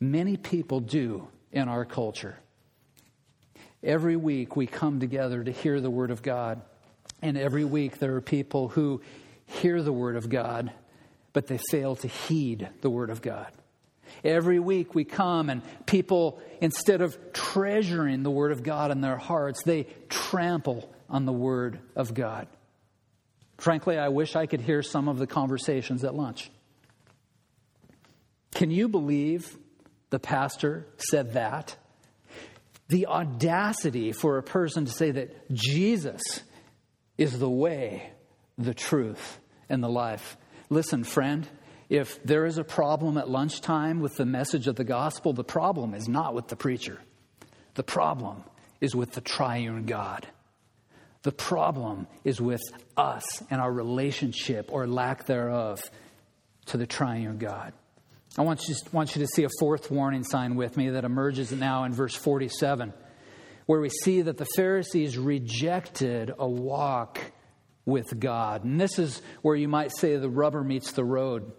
[0.00, 2.38] many people do in our culture.
[3.82, 6.62] Every week we come together to hear the Word of God,
[7.22, 9.02] and every week there are people who
[9.46, 10.72] hear the Word of God,
[11.32, 13.52] but they fail to heed the Word of God.
[14.24, 19.16] Every week we come and people, instead of treasuring the Word of God in their
[19.16, 22.48] hearts, they trample on the Word of God.
[23.58, 26.50] Frankly, I wish I could hear some of the conversations at lunch.
[28.52, 29.56] Can you believe
[30.10, 31.76] the pastor said that?
[32.88, 36.22] The audacity for a person to say that Jesus
[37.18, 38.10] is the way,
[38.56, 40.36] the truth, and the life.
[40.70, 41.46] Listen, friend,
[41.88, 45.94] if there is a problem at lunchtime with the message of the gospel, the problem
[45.94, 47.00] is not with the preacher.
[47.74, 48.44] The problem
[48.80, 50.26] is with the triune God.
[51.22, 52.62] The problem is with
[52.96, 55.80] us and our relationship or lack thereof
[56.66, 57.72] to the triune God.
[58.36, 61.50] I want you, want you to see a fourth warning sign with me that emerges
[61.50, 62.92] now in verse 47,
[63.66, 67.20] where we see that the Pharisees rejected a walk
[67.84, 68.64] with God.
[68.64, 71.50] And this is where you might say the rubber meets the road.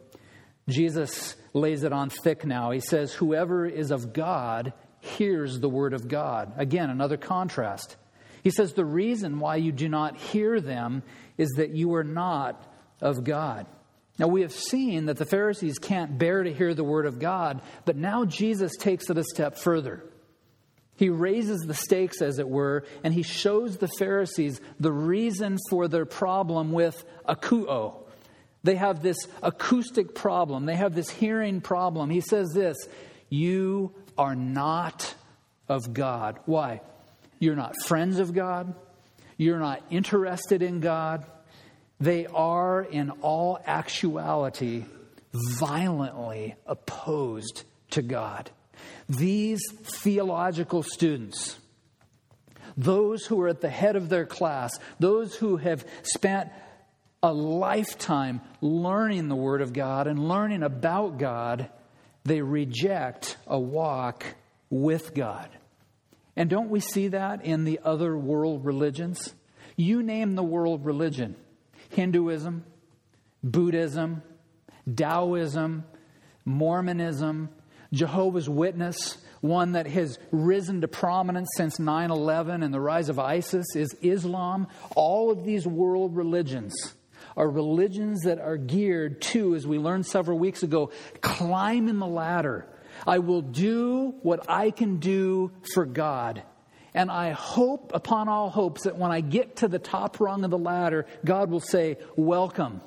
[0.69, 2.71] Jesus lays it on thick now.
[2.71, 6.53] He says, Whoever is of God hears the word of God.
[6.57, 7.95] Again, another contrast.
[8.43, 11.03] He says, The reason why you do not hear them
[11.37, 12.61] is that you are not
[13.01, 13.65] of God.
[14.17, 17.61] Now, we have seen that the Pharisees can't bear to hear the word of God,
[17.85, 20.03] but now Jesus takes it a step further.
[20.97, 25.87] He raises the stakes, as it were, and he shows the Pharisees the reason for
[25.87, 27.98] their problem with akuo.
[28.63, 32.09] They have this acoustic problem, they have this hearing problem.
[32.09, 32.77] He says this
[33.29, 35.15] You are not
[35.67, 36.39] of God.
[36.45, 36.81] Why?
[37.39, 38.73] You're not friends of God.
[39.37, 41.25] You're not interested in God.
[42.01, 44.83] They are, in all actuality,
[45.33, 48.51] violently opposed to God.
[49.07, 51.57] These theological students,
[52.77, 56.49] those who are at the head of their class, those who have spent
[57.21, 61.69] a lifetime learning the Word of God and learning about God,
[62.23, 64.25] they reject a walk
[64.69, 65.49] with God.
[66.35, 69.33] And don't we see that in the other world religions?
[69.75, 71.35] You name the world religion
[71.89, 72.63] Hinduism,
[73.43, 74.21] Buddhism,
[74.95, 75.83] Taoism,
[76.45, 77.49] Mormonism,
[77.91, 83.19] Jehovah's Witness, one that has risen to prominence since 9 11 and the rise of
[83.19, 84.67] ISIS, is Islam.
[84.95, 86.73] All of these world religions
[87.39, 92.67] are religions that are geared to, as we learned several weeks ago, climbing the ladder
[93.05, 96.43] I will do what I can do for God.
[96.93, 100.51] And I hope upon all hopes that when I get to the top rung of
[100.51, 102.81] the ladder, God will say, Welcome.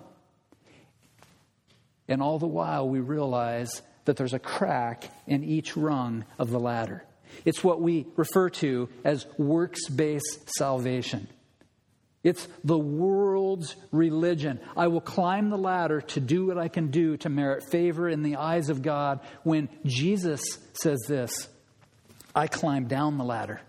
[2.09, 6.59] And all the while, we realize that there's a crack in each rung of the
[6.59, 7.05] ladder.
[7.45, 11.29] It's what we refer to as works based salvation.
[12.23, 14.61] It's the world's religion.
[14.77, 18.23] I will climb the ladder to do what I can do to merit favor in
[18.23, 19.21] the eyes of God.
[19.43, 20.43] When Jesus
[20.75, 21.49] says this,
[22.35, 23.61] I climbed down the ladder.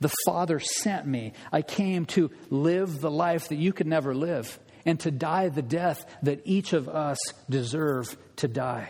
[0.00, 1.32] The Father sent me.
[1.52, 5.62] I came to live the life that you could never live and to die the
[5.62, 8.88] death that each of us deserve to die.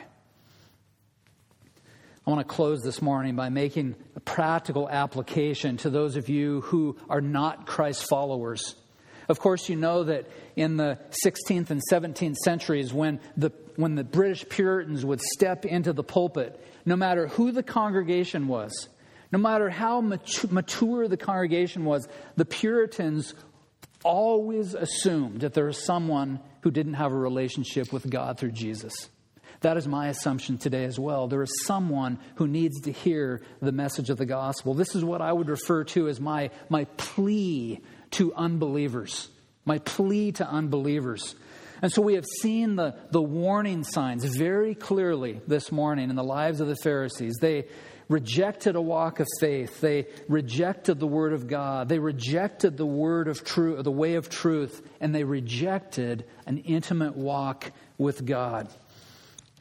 [2.27, 6.61] I want to close this morning by making a practical application to those of you
[6.63, 8.77] who are not Christ followers.
[9.29, 14.05] Of course, you know that in the 16th and 17th centuries, when the, when the
[14.05, 18.89] British Puritans would step into the pulpit, no matter who the congregation was,
[19.31, 22.07] no matter how mature the congregation was,
[22.37, 23.35] the Puritans
[24.05, 28.93] always assumed that there was someone who didn't have a relationship with God through Jesus.
[29.61, 31.29] That is my assumption today as well.
[31.29, 34.75] There is someone who needs to hear the message of the gospel.
[34.75, 37.81] This is what I would refer to as my, my plea
[38.13, 39.29] to unbelievers,
[39.65, 41.35] my plea to unbelievers.
[41.83, 46.23] And so we have seen the, the warning signs very clearly this morning in the
[46.23, 47.35] lives of the Pharisees.
[47.41, 47.67] They
[48.09, 49.81] rejected a walk of faith.
[49.81, 51.89] They rejected the word of God.
[51.89, 57.17] They rejected the word of truth, the way of truth, and they rejected an intimate
[57.17, 58.69] walk with God.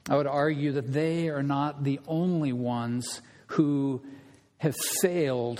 [0.09, 4.03] I would argue that they are not the only ones who
[4.57, 5.59] have failed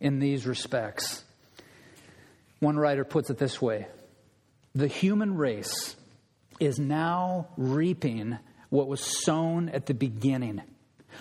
[0.00, 1.24] in these respects.
[2.60, 3.88] One writer puts it this way
[4.74, 5.96] The human race
[6.60, 8.38] is now reaping
[8.68, 10.62] what was sown at the beginning.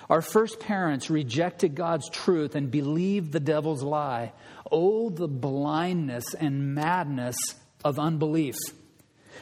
[0.09, 4.33] Our first parents rejected God's truth and believed the devil's lie.
[4.71, 7.35] Oh, the blindness and madness
[7.83, 8.55] of unbelief.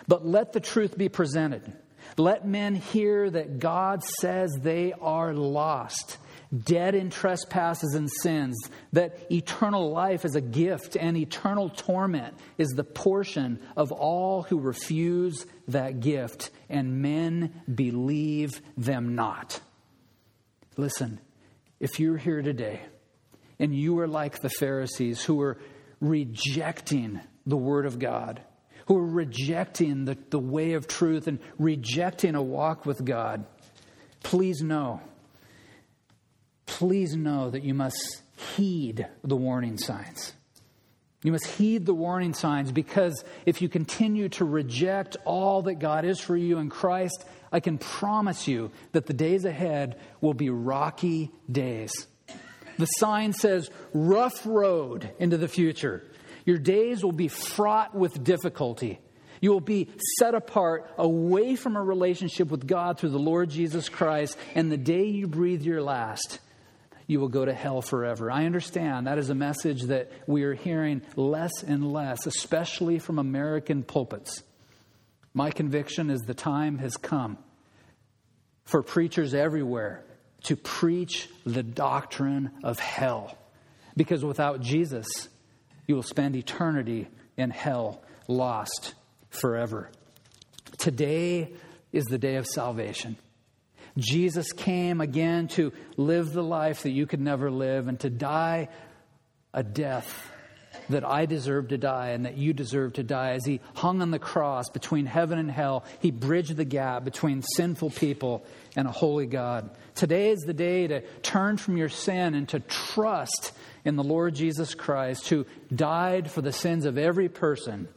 [0.07, 1.73] But let the truth be presented.
[2.17, 6.17] Let men hear that God says they are lost,
[6.55, 8.55] dead in trespasses and sins,
[8.93, 14.59] that eternal life is a gift and eternal torment is the portion of all who
[14.59, 19.59] refuse that gift, and men believe them not.
[20.77, 21.19] Listen,
[21.79, 22.81] if you're here today
[23.59, 25.57] and you are like the Pharisees who are
[25.99, 28.41] rejecting the Word of God,
[28.87, 33.45] who are rejecting the, the way of truth and rejecting a walk with God,
[34.23, 35.01] please know,
[36.77, 38.21] please know that you must
[38.55, 40.33] heed the warning signs.
[41.23, 46.05] You must heed the warning signs because if you continue to reject all that God
[46.05, 50.51] is for you in Christ, I can promise you that the days ahead will be
[50.51, 51.91] rocky days.
[52.77, 56.03] The sign says, rough road into the future.
[56.45, 58.99] Your days will be fraught with difficulty.
[59.41, 63.89] You will be set apart away from a relationship with God through the Lord Jesus
[63.89, 66.39] Christ, and the day you breathe your last,
[67.07, 68.29] you will go to hell forever.
[68.29, 73.17] I understand that is a message that we are hearing less and less, especially from
[73.17, 74.43] American pulpits.
[75.33, 77.37] My conviction is the time has come
[78.65, 80.03] for preachers everywhere
[80.43, 83.37] to preach the doctrine of hell.
[83.95, 85.07] Because without Jesus,
[85.87, 88.93] you will spend eternity in hell, lost
[89.29, 89.89] forever.
[90.77, 91.53] Today
[91.91, 93.15] is the day of salvation.
[93.97, 98.69] Jesus came again to live the life that you could never live and to die
[99.53, 100.31] a death
[100.89, 103.31] that I deserve to die and that you deserve to die.
[103.31, 107.41] As he hung on the cross between heaven and hell, he bridged the gap between
[107.41, 108.45] sinful people
[108.75, 109.69] and a holy God.
[109.95, 113.51] Today is the day to turn from your sin and to trust
[113.83, 117.87] in the Lord Jesus Christ, who died for the sins of every person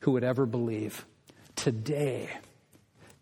[0.00, 1.04] who would ever believe.
[1.56, 2.30] Today,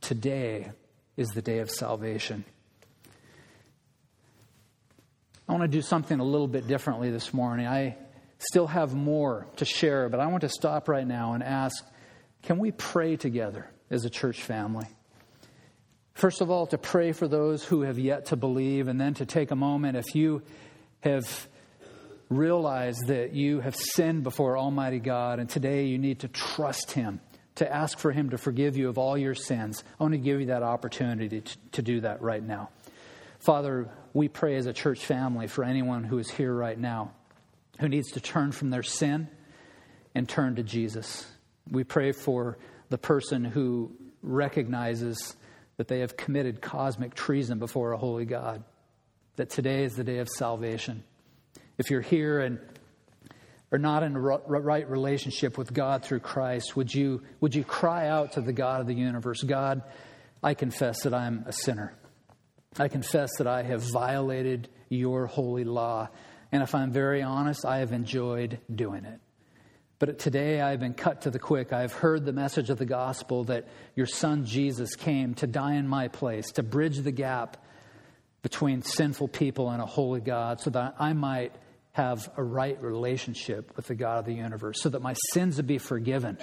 [0.00, 0.70] today
[1.18, 2.44] is the day of salvation.
[5.48, 7.66] I want to do something a little bit differently this morning.
[7.66, 7.96] I
[8.38, 11.84] still have more to share, but I want to stop right now and ask
[12.42, 14.86] can we pray together as a church family?
[16.14, 19.26] First of all, to pray for those who have yet to believe, and then to
[19.26, 20.42] take a moment if you
[21.00, 21.48] have
[22.28, 27.20] realized that you have sinned before Almighty God, and today you need to trust Him,
[27.58, 29.84] to ask for Him to forgive you of all your sins.
[29.98, 32.70] I want to give you that opportunity to, to do that right now.
[33.38, 37.12] Father, we pray as a church family for anyone who is here right now
[37.80, 39.28] who needs to turn from their sin
[40.14, 41.26] and turn to Jesus.
[41.70, 43.92] We pray for the person who
[44.22, 45.36] recognizes
[45.76, 48.64] that they have committed cosmic treason before a holy God,
[49.36, 51.04] that today is the day of salvation.
[51.76, 52.58] If you're here and
[53.70, 58.08] are not in a right relationship with God through Christ, would you, would you cry
[58.08, 59.82] out to the God of the universe God,
[60.42, 61.94] I confess that I'm a sinner.
[62.78, 66.08] I confess that I have violated your holy law.
[66.52, 69.20] And if I'm very honest, I have enjoyed doing it.
[69.98, 71.72] But today I've been cut to the quick.
[71.72, 73.66] I've heard the message of the gospel that
[73.96, 77.56] your son Jesus came to die in my place, to bridge the gap
[78.42, 81.52] between sinful people and a holy God, so that I might
[81.98, 85.66] have a right relationship with the God of the universe, so that my sins would
[85.66, 86.38] be forgiven,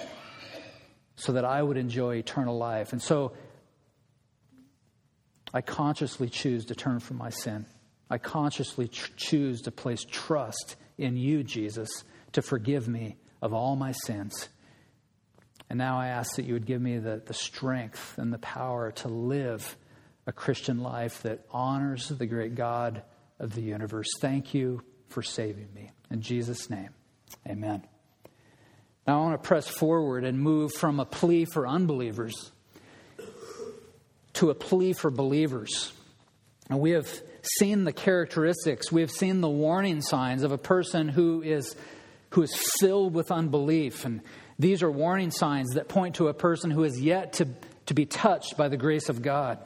[1.16, 2.92] so that I would enjoy eternal life.
[2.92, 3.32] And so
[5.54, 7.64] I consciously choose to turn from my sin.
[8.10, 11.88] I consciously tr- choose to place trust in you, Jesus,
[12.32, 14.50] to forgive me of all my sins.
[15.70, 18.92] And now I ask that you would give me the, the strength and the power
[18.92, 19.76] to live
[20.26, 23.02] a Christian life that honors the great God
[23.40, 24.08] of the universe.
[24.20, 25.90] Thank you for saving me.
[26.10, 26.90] In Jesus' name,
[27.46, 27.82] amen.
[29.06, 32.50] Now I want to press forward and move from a plea for unbelievers
[34.36, 35.92] to a plea for believers.
[36.68, 37.08] And we have
[37.58, 41.74] seen the characteristics, we have seen the warning signs of a person who is,
[42.30, 44.04] who is filled with unbelief.
[44.04, 44.20] And
[44.58, 47.48] these are warning signs that point to a person who is yet to,
[47.86, 49.58] to be touched by the grace of God.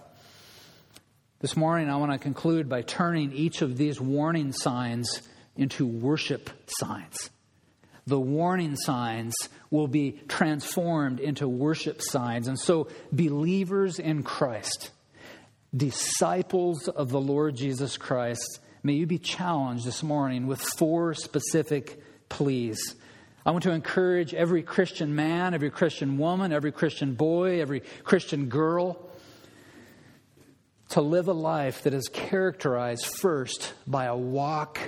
[1.41, 5.22] This morning, I want to conclude by turning each of these warning signs
[5.57, 7.30] into worship signs.
[8.07, 9.34] The warning signs
[9.70, 12.47] will be transformed into worship signs.
[12.47, 14.91] And so, believers in Christ,
[15.74, 22.03] disciples of the Lord Jesus Christ, may you be challenged this morning with four specific
[22.28, 22.97] pleas.
[23.47, 28.51] I want to encourage every Christian man, every Christian woman, every Christian boy, every Christian
[28.51, 29.07] girl
[30.91, 34.78] to live a life that is characterized first by a walk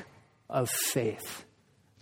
[0.48, 1.44] of faith.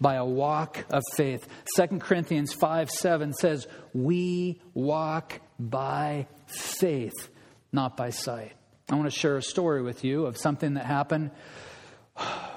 [0.00, 1.46] by a walk of faith.
[1.76, 7.28] 2 Corinthians 5 7 says, We walk by faith,
[7.70, 8.52] not by sight.
[8.88, 11.32] I want to share a story with you of something that happened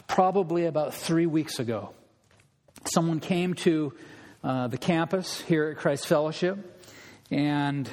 [0.07, 1.93] probably about three weeks ago.
[2.85, 3.93] Someone came to
[4.41, 6.57] uh, the campus here at Christ Fellowship
[7.29, 7.89] and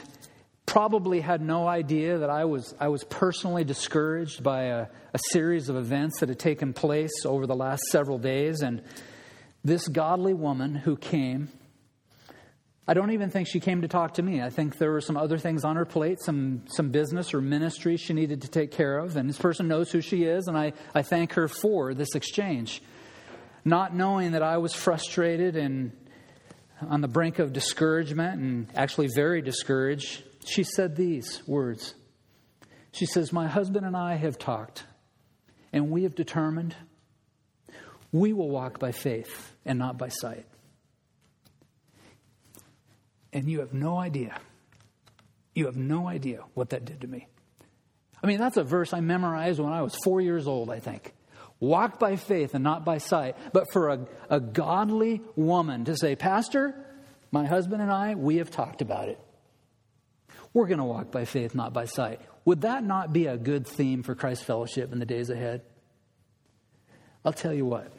[0.70, 5.68] probably had no idea that I was, I was personally discouraged by a, a series
[5.68, 8.60] of events that had taken place over the last several days.
[8.60, 8.80] And
[9.64, 11.48] this godly woman who came,
[12.86, 14.40] I don't even think she came to talk to me.
[14.42, 17.96] I think there were some other things on her plate, some, some business or ministry
[17.96, 19.16] she needed to take care of.
[19.16, 22.80] And this person knows who she is, and I, I thank her for this exchange.
[23.64, 25.90] Not knowing that I was frustrated and
[26.88, 31.94] on the brink of discouragement and actually very discouraged, she said these words.
[32.92, 34.84] She says, My husband and I have talked,
[35.72, 36.74] and we have determined
[38.12, 40.46] we will walk by faith and not by sight.
[43.32, 44.40] And you have no idea.
[45.54, 47.28] You have no idea what that did to me.
[48.22, 51.14] I mean, that's a verse I memorized when I was four years old, I think.
[51.60, 53.36] Walk by faith and not by sight.
[53.52, 56.74] But for a, a godly woman to say, Pastor,
[57.30, 59.20] my husband and I, we have talked about it.
[60.52, 62.20] We're going to walk by faith, not by sight.
[62.44, 65.62] Would that not be a good theme for Christ Fellowship in the days ahead?
[67.24, 67.92] I'll tell you what.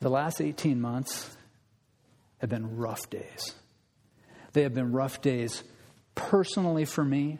[0.00, 1.36] The last 18 months
[2.38, 3.54] have been rough days.
[4.52, 5.62] They have been rough days
[6.14, 7.38] personally for me.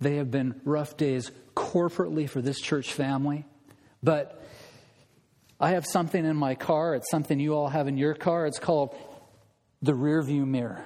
[0.00, 3.44] They have been rough days corporately for this church family.
[4.02, 4.42] But
[5.60, 6.94] I have something in my car.
[6.94, 8.46] It's something you all have in your car.
[8.46, 8.96] It's called
[9.80, 10.84] the rear view mirror.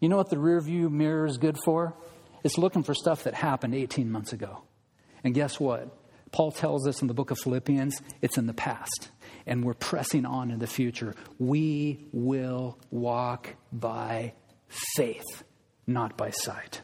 [0.00, 1.94] You know what the rear view mirror is good for?
[2.42, 4.62] It's looking for stuff that happened 18 months ago.
[5.22, 5.94] And guess what?
[6.32, 9.10] Paul tells us in the book of Philippians, it's in the past.
[9.46, 11.14] And we're pressing on in the future.
[11.38, 14.32] We will walk by
[14.96, 15.44] faith,
[15.86, 16.80] not by sight.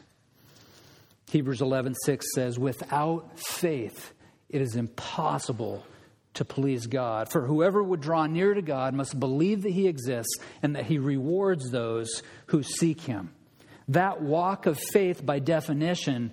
[1.31, 4.13] Hebrews 11:6 says, "Without faith
[4.49, 5.83] it is impossible
[6.37, 7.31] to please God.
[7.31, 10.97] For whoever would draw near to God must believe that He exists and that He
[10.97, 13.31] rewards those who seek Him.
[13.89, 16.31] That walk of faith, by definition,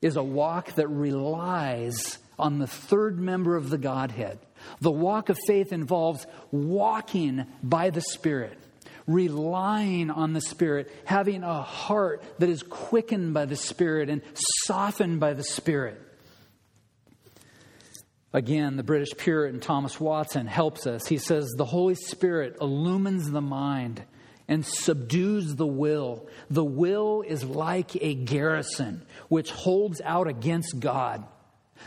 [0.00, 4.38] is a walk that relies on the third member of the Godhead.
[4.80, 8.58] The walk of faith involves walking by the Spirit,
[9.06, 14.22] relying on the Spirit, having a heart that is quickened by the Spirit and
[14.64, 16.00] softened by the Spirit.
[18.32, 21.06] Again, the British Puritan Thomas Watson helps us.
[21.06, 24.02] He says, The Holy Spirit illumines the mind
[24.48, 26.26] and subdues the will.
[26.50, 31.24] The will is like a garrison which holds out against God.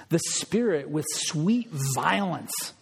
[0.09, 2.73] The Spirit, with sweet violence,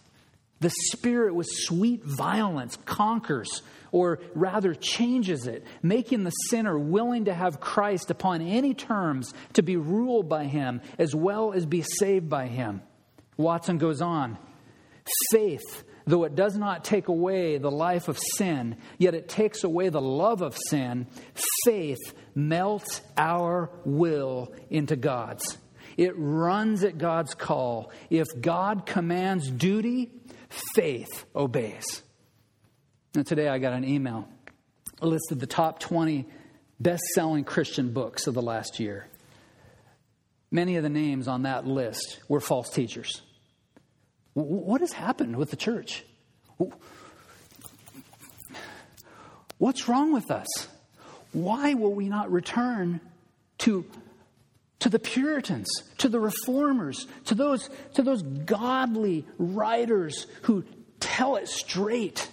[0.60, 3.62] the Spirit, with sweet violence, conquers,
[3.92, 9.62] or rather changes it, making the sinner willing to have Christ upon any terms to
[9.62, 12.82] be ruled by Him as well as be saved by Him.
[13.36, 14.38] Watson goes on
[15.30, 19.88] faith, though it does not take away the life of sin, yet it takes away
[19.88, 21.06] the love of sin,
[21.64, 25.58] faith melts our will into God's.
[25.96, 27.92] It runs at God's call.
[28.10, 30.10] If God commands duty,
[30.74, 32.02] faith obeys.
[33.14, 34.28] And today I got an email.
[35.00, 36.26] A list of the top 20
[36.80, 39.06] best selling Christian books of the last year.
[40.50, 43.22] Many of the names on that list were false teachers.
[44.34, 46.04] What has happened with the church?
[49.58, 50.68] What's wrong with us?
[51.32, 53.00] Why will we not return
[53.58, 53.84] to,
[54.80, 55.68] to the Puritans,
[55.98, 60.64] to the reformers, to those, to those godly writers who
[61.00, 62.28] tell it straight,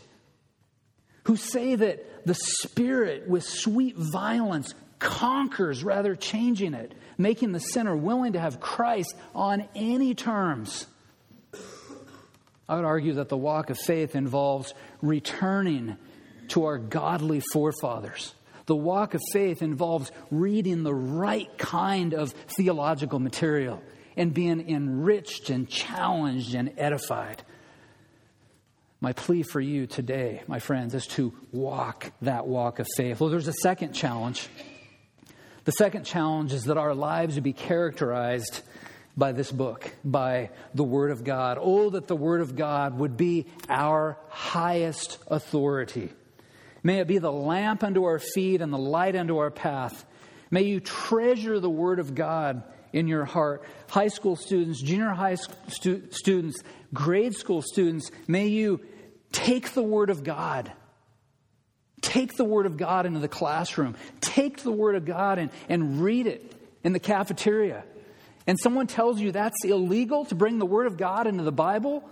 [1.24, 7.96] who say that the Spirit, with sweet violence, conquers rather changing it, making the sinner
[7.96, 10.86] willing to have Christ on any terms.
[12.72, 15.98] I would argue that the walk of faith involves returning
[16.48, 18.34] to our godly forefathers.
[18.66, 23.84] The walk of faith involves reading the right kind of theological material
[24.16, 27.44] and being enriched and challenged and edified.
[29.02, 33.20] My plea for you today, my friends, is to walk that walk of faith.
[33.20, 34.48] Well, there's a second challenge.
[35.66, 38.62] The second challenge is that our lives would be characterized
[39.22, 41.60] by this book, by the Word of God.
[41.62, 46.10] Oh, that the Word of God would be our highest authority.
[46.82, 50.06] May it be the lamp unto our feet and the light unto our path.
[50.50, 52.64] May you treasure the Word of God
[52.94, 53.64] in your heart.
[53.92, 55.36] High school students, junior high
[55.68, 58.82] stu- students, grade school students, may you
[59.32, 60.72] take the Word of God.
[62.02, 63.96] Take the Word of God into the classroom.
[64.20, 67.84] Take the Word of God and, and read it in the cafeteria.
[68.48, 72.08] And someone tells you that's illegal to bring the Word of God into the Bible,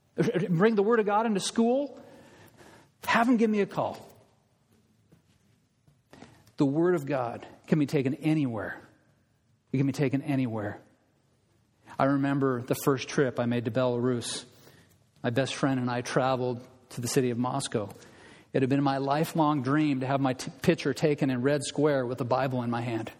[0.48, 1.98] bring the Word of God into school,
[3.04, 4.08] have them give me a call.
[6.56, 8.76] The Word of God can be taken anywhere.
[9.72, 10.78] It can be taken anywhere.
[11.98, 14.44] I remember the first trip I made to Belarus.
[15.22, 16.60] My best friend and I traveled
[16.90, 17.88] to the city of Moscow.
[18.52, 22.06] It had been my lifelong dream to have my t- picture taken in Red Square
[22.06, 23.10] with a Bible in my hand.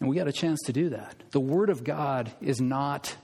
[0.00, 1.14] And we got a chance to do that.
[1.30, 3.16] The Word of God is not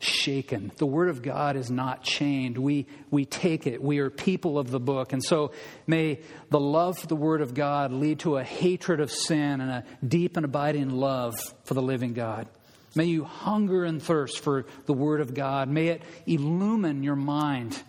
[0.00, 0.70] shaken.
[0.76, 2.58] The Word of God is not chained.
[2.58, 3.82] We, we take it.
[3.82, 5.12] We are people of the book.
[5.12, 5.52] And so
[5.86, 9.70] may the love for the Word of God lead to a hatred of sin and
[9.70, 12.48] a deep and abiding love for the living God.
[12.94, 15.68] May you hunger and thirst for the Word of God.
[15.68, 17.80] May it illumine your mind.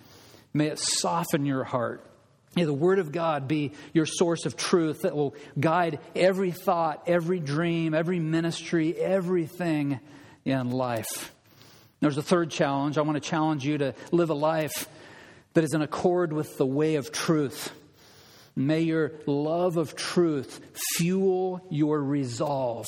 [0.54, 2.06] May it soften your heart.
[2.56, 7.04] May the Word of God be your source of truth that will guide every thought,
[7.08, 10.00] every dream, every ministry, everything
[10.46, 11.34] in life.
[12.00, 12.98] There's a third challenge.
[12.98, 14.88] I want to challenge you to live a life
[15.54, 17.72] that is in accord with the way of truth.
[18.56, 20.60] May your love of truth
[20.96, 22.88] fuel your resolve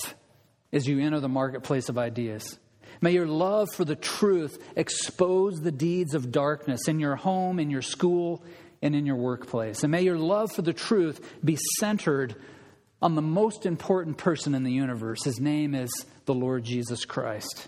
[0.73, 2.57] as you enter the marketplace of ideas.
[3.01, 7.69] May your love for the truth expose the deeds of darkness in your home, in
[7.69, 8.43] your school,
[8.81, 9.83] and in your workplace.
[9.83, 12.35] And may your love for the truth be centered
[13.01, 15.23] on the most important person in the universe.
[15.23, 15.91] His name is
[16.25, 17.67] the Lord Jesus Christ.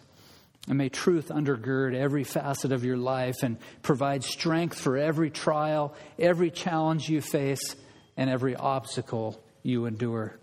[0.67, 5.93] And may truth undergird every facet of your life and provide strength for every trial,
[6.17, 7.75] every challenge you face,
[8.15, 10.37] and every obstacle you endure.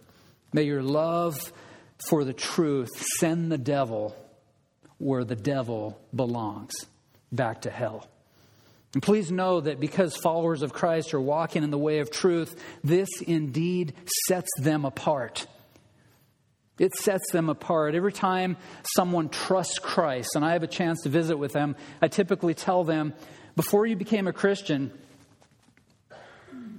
[0.52, 1.52] May your love
[2.08, 4.14] for the truth send the devil
[4.98, 6.74] where the devil belongs
[7.32, 8.09] back to hell.
[8.92, 12.60] And please know that because followers of Christ are walking in the way of truth,
[12.82, 13.94] this indeed
[14.26, 15.46] sets them apart.
[16.78, 17.94] It sets them apart.
[17.94, 18.56] Every time
[18.94, 22.84] someone trusts Christ and I have a chance to visit with them, I typically tell
[22.84, 23.14] them,
[23.54, 24.90] before you became a Christian,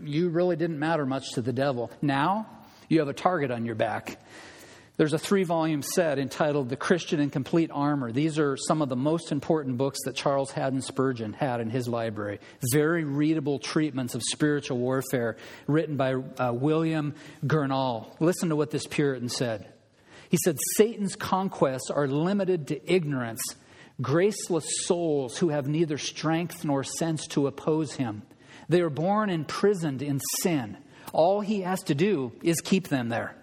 [0.04, 1.92] you really didn't matter much to the devil.
[2.02, 2.48] Now,
[2.90, 4.20] you have a target on your back.
[5.02, 8.12] There's a three volume set entitled The Christian in Complete Armor.
[8.12, 11.88] These are some of the most important books that Charles Haddon Spurgeon had in his
[11.88, 12.40] library.
[12.72, 17.16] Very readable treatments of spiritual warfare written by uh, William
[17.48, 18.16] Gurnall.
[18.20, 19.74] Listen to what this Puritan said.
[20.30, 23.42] He said, Satan's conquests are limited to ignorance,
[24.04, 28.22] graceless souls who have neither strength nor sense to oppose him.
[28.70, 30.78] They are born imprisoned in sin.
[31.12, 33.36] All he has to do is keep them there.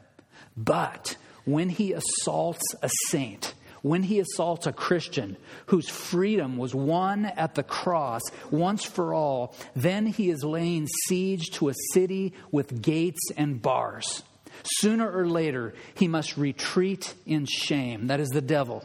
[0.56, 1.16] But
[1.48, 5.34] when he assaults a saint, when he assaults a Christian
[5.66, 8.20] whose freedom was won at the cross
[8.50, 14.22] once for all, then he is laying siege to a city with gates and bars.
[14.62, 18.08] Sooner or later, he must retreat in shame.
[18.08, 18.84] That is the devil.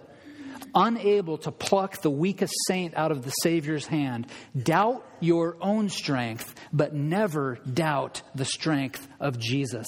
[0.73, 4.27] Unable to pluck the weakest saint out of the Savior's hand.
[4.57, 9.85] Doubt your own strength, but never doubt the strength of Jesus.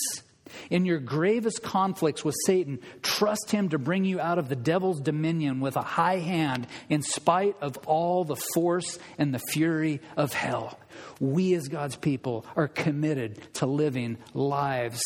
[0.69, 4.99] In your gravest conflicts with Satan, trust him to bring you out of the devil's
[4.99, 10.33] dominion with a high hand in spite of all the force and the fury of
[10.33, 10.79] hell.
[11.19, 15.01] We, as God's people, are committed to living lives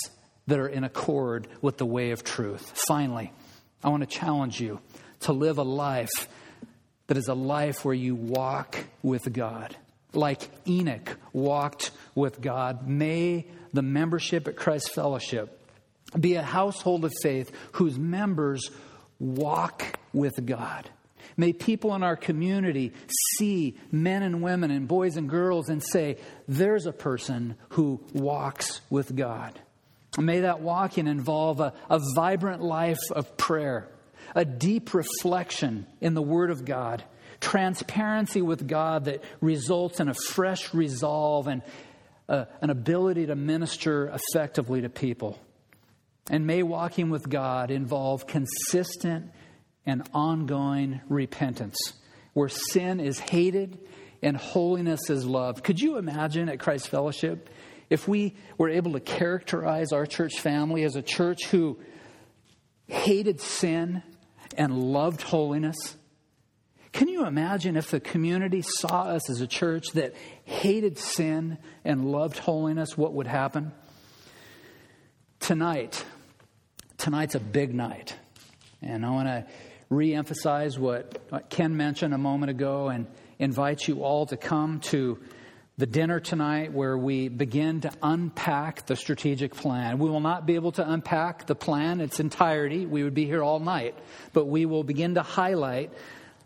[0.48, 2.72] that are in accord with the way of truth.
[2.88, 3.32] Finally,
[3.84, 4.82] I want to challenge you
[5.22, 6.28] to live a life
[7.08, 9.76] that is a life where you walk with God.
[10.14, 15.56] Like Enoch walked with God, may the membership at Christ Fellowship
[16.20, 18.70] be a household of faith whose members
[19.20, 20.90] walk with God.
[21.38, 22.94] May people in our community
[23.38, 26.18] see men and women and boys and girls and say,
[26.48, 29.60] there's a person who walks with God.
[30.18, 33.88] May that walking involve a, a vibrant life of prayer,
[34.36, 37.04] a deep reflection in the Word of God,
[37.40, 41.62] transparency with God that results in a fresh resolve and
[42.30, 45.40] uh, an ability to minister effectively to people.
[46.30, 49.32] And may walking with God involve consistent
[49.86, 51.78] and ongoing repentance,
[52.34, 53.80] where sin is hated
[54.22, 55.64] and holiness is loved.
[55.64, 57.50] Could you imagine at Christ Fellowship
[57.90, 61.80] if we were able to characterize our church family as a church who
[62.86, 64.04] hated sin
[64.56, 65.96] and loved holiness,
[66.92, 70.16] can you imagine if the community saw us as a church that
[70.46, 73.72] hated sin and loved holiness, what would happen?
[75.40, 76.04] Tonight,
[76.98, 78.16] tonight's a big night.
[78.82, 79.46] And I want to
[79.90, 84.80] re emphasize what, what Ken mentioned a moment ago and invite you all to come
[84.80, 85.20] to
[85.78, 89.98] the dinner tonight where we begin to unpack the strategic plan.
[89.98, 92.86] We will not be able to unpack the plan its entirety.
[92.86, 93.96] We would be here all night.
[94.34, 95.94] But we will begin to highlight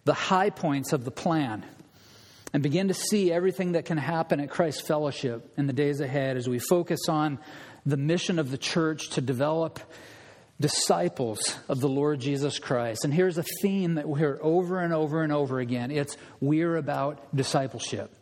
[0.05, 1.65] the high points of the plan
[2.53, 6.37] and begin to see everything that can happen at Christ Fellowship in the days ahead
[6.37, 7.39] as we focus on
[7.85, 9.79] the mission of the church to develop
[10.59, 13.03] disciples of the Lord Jesus Christ.
[13.03, 16.77] And here's a theme that we hear over and over and over again it's we're
[16.77, 18.13] about discipleship.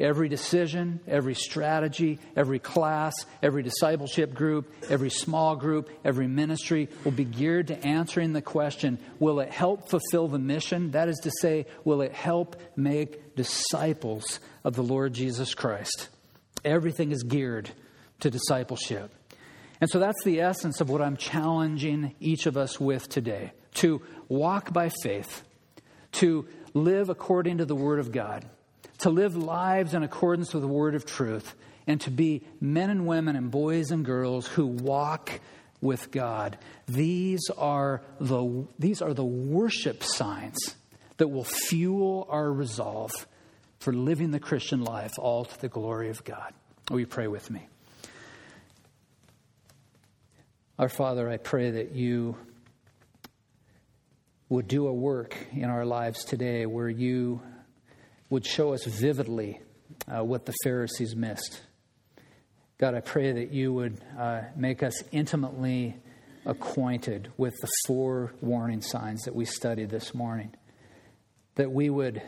[0.00, 7.12] Every decision, every strategy, every class, every discipleship group, every small group, every ministry will
[7.12, 10.90] be geared to answering the question will it help fulfill the mission?
[10.90, 16.08] That is to say, will it help make disciples of the Lord Jesus Christ?
[16.64, 17.70] Everything is geared
[18.20, 19.12] to discipleship.
[19.80, 24.02] And so that's the essence of what I'm challenging each of us with today to
[24.28, 25.44] walk by faith,
[26.12, 28.44] to live according to the Word of God
[28.98, 31.54] to live lives in accordance with the word of truth,
[31.86, 35.40] and to be men and women and boys and girls who walk
[35.80, 36.56] with God.
[36.86, 40.74] These are the, these are the worship signs
[41.18, 43.12] that will fuel our resolve
[43.78, 46.52] for living the Christian life all to the glory of God.
[46.90, 47.68] Will you pray with me?
[50.78, 52.36] Our Father, I pray that you
[54.48, 57.40] would do a work in our lives today where you
[58.30, 59.60] would show us vividly
[60.08, 61.60] uh, what the Pharisees missed.
[62.78, 65.96] God, I pray that you would uh, make us intimately
[66.44, 70.54] acquainted with the four warning signs that we studied this morning.
[71.54, 72.20] That we would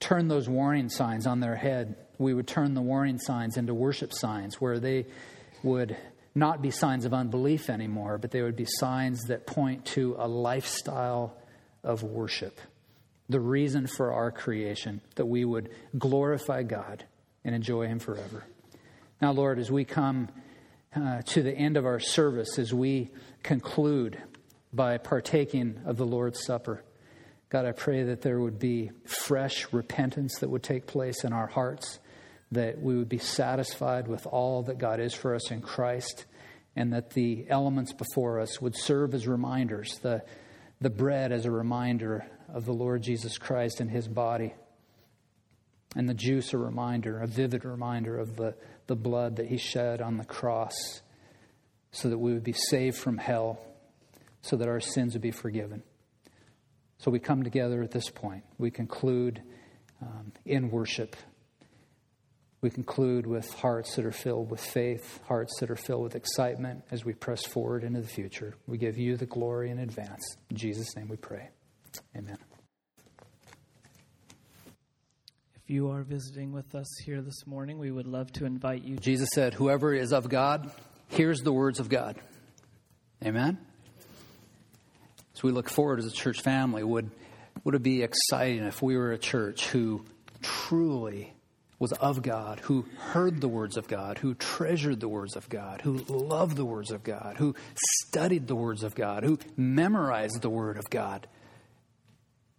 [0.00, 1.96] turn those warning signs on their head.
[2.18, 5.06] We would turn the warning signs into worship signs where they
[5.62, 5.96] would
[6.34, 10.26] not be signs of unbelief anymore, but they would be signs that point to a
[10.26, 11.36] lifestyle
[11.84, 12.60] of worship
[13.30, 17.04] the reason for our creation, that we would glorify God
[17.44, 18.44] and enjoy Him forever.
[19.22, 20.28] Now, Lord, as we come
[20.94, 23.10] uh, to the end of our service, as we
[23.42, 24.20] conclude
[24.72, 26.82] by partaking of the Lord's Supper,
[27.50, 31.48] God, I pray that there would be fresh repentance that would take place in our
[31.48, 31.98] hearts,
[32.52, 36.26] that we would be satisfied with all that God is for us in Christ,
[36.76, 40.22] and that the elements before us would serve as reminders, the,
[40.80, 44.54] the bread as a reminder of the Lord Jesus Christ and his body.
[45.94, 48.54] And the juice, a reminder, a vivid reminder of the,
[48.86, 50.74] the blood that he shed on the cross
[51.92, 53.60] so that we would be saved from hell,
[54.42, 55.82] so that our sins would be forgiven.
[56.98, 58.44] So we come together at this point.
[58.58, 59.42] We conclude
[60.00, 61.16] um, in worship.
[62.62, 66.84] We conclude with hearts that are filled with faith, hearts that are filled with excitement
[66.90, 68.54] as we press forward into the future.
[68.66, 70.36] We give you the glory in advance.
[70.50, 71.48] In Jesus' name we pray.
[72.14, 72.36] Amen.
[75.56, 78.96] If you are visiting with us here this morning, we would love to invite you.
[78.96, 80.70] Jesus said, Whoever is of God
[81.08, 82.16] hears the words of God.
[83.24, 83.56] Amen?
[85.34, 87.10] As we look forward as a church family, would,
[87.64, 90.04] would it be exciting if we were a church who
[90.42, 91.32] truly
[91.80, 95.80] was of God, who heard the words of God, who treasured the words of God,
[95.80, 97.56] who loved the words of God, who
[98.02, 101.26] studied the words of God, who memorized the word of God?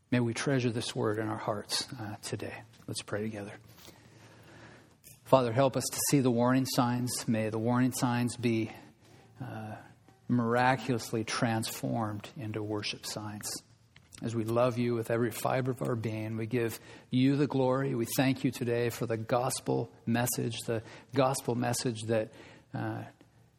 [0.09, 2.55] May we treasure this word in our hearts uh, today.
[2.87, 3.53] Let's pray together.
[5.23, 7.25] Father, help us to see the warning signs.
[7.27, 8.71] May the warning signs be
[9.39, 9.75] uh,
[10.27, 13.61] miraculously transformed into worship signs.
[14.21, 17.95] As we love you with every fiber of our being, we give you the glory.
[17.95, 20.83] We thank you today for the gospel message, the
[21.15, 22.31] gospel message that
[22.73, 23.03] uh,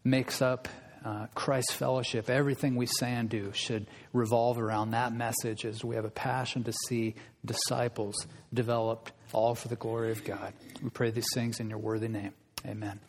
[0.04, 0.68] makes up
[1.04, 5.96] uh, Christ fellowship, everything we say and do should revolve around that message as we
[5.96, 8.14] have a passion to see disciples
[8.54, 10.52] developed all for the glory of God.
[10.80, 12.34] We pray these things in your worthy name.
[12.64, 13.00] Amen.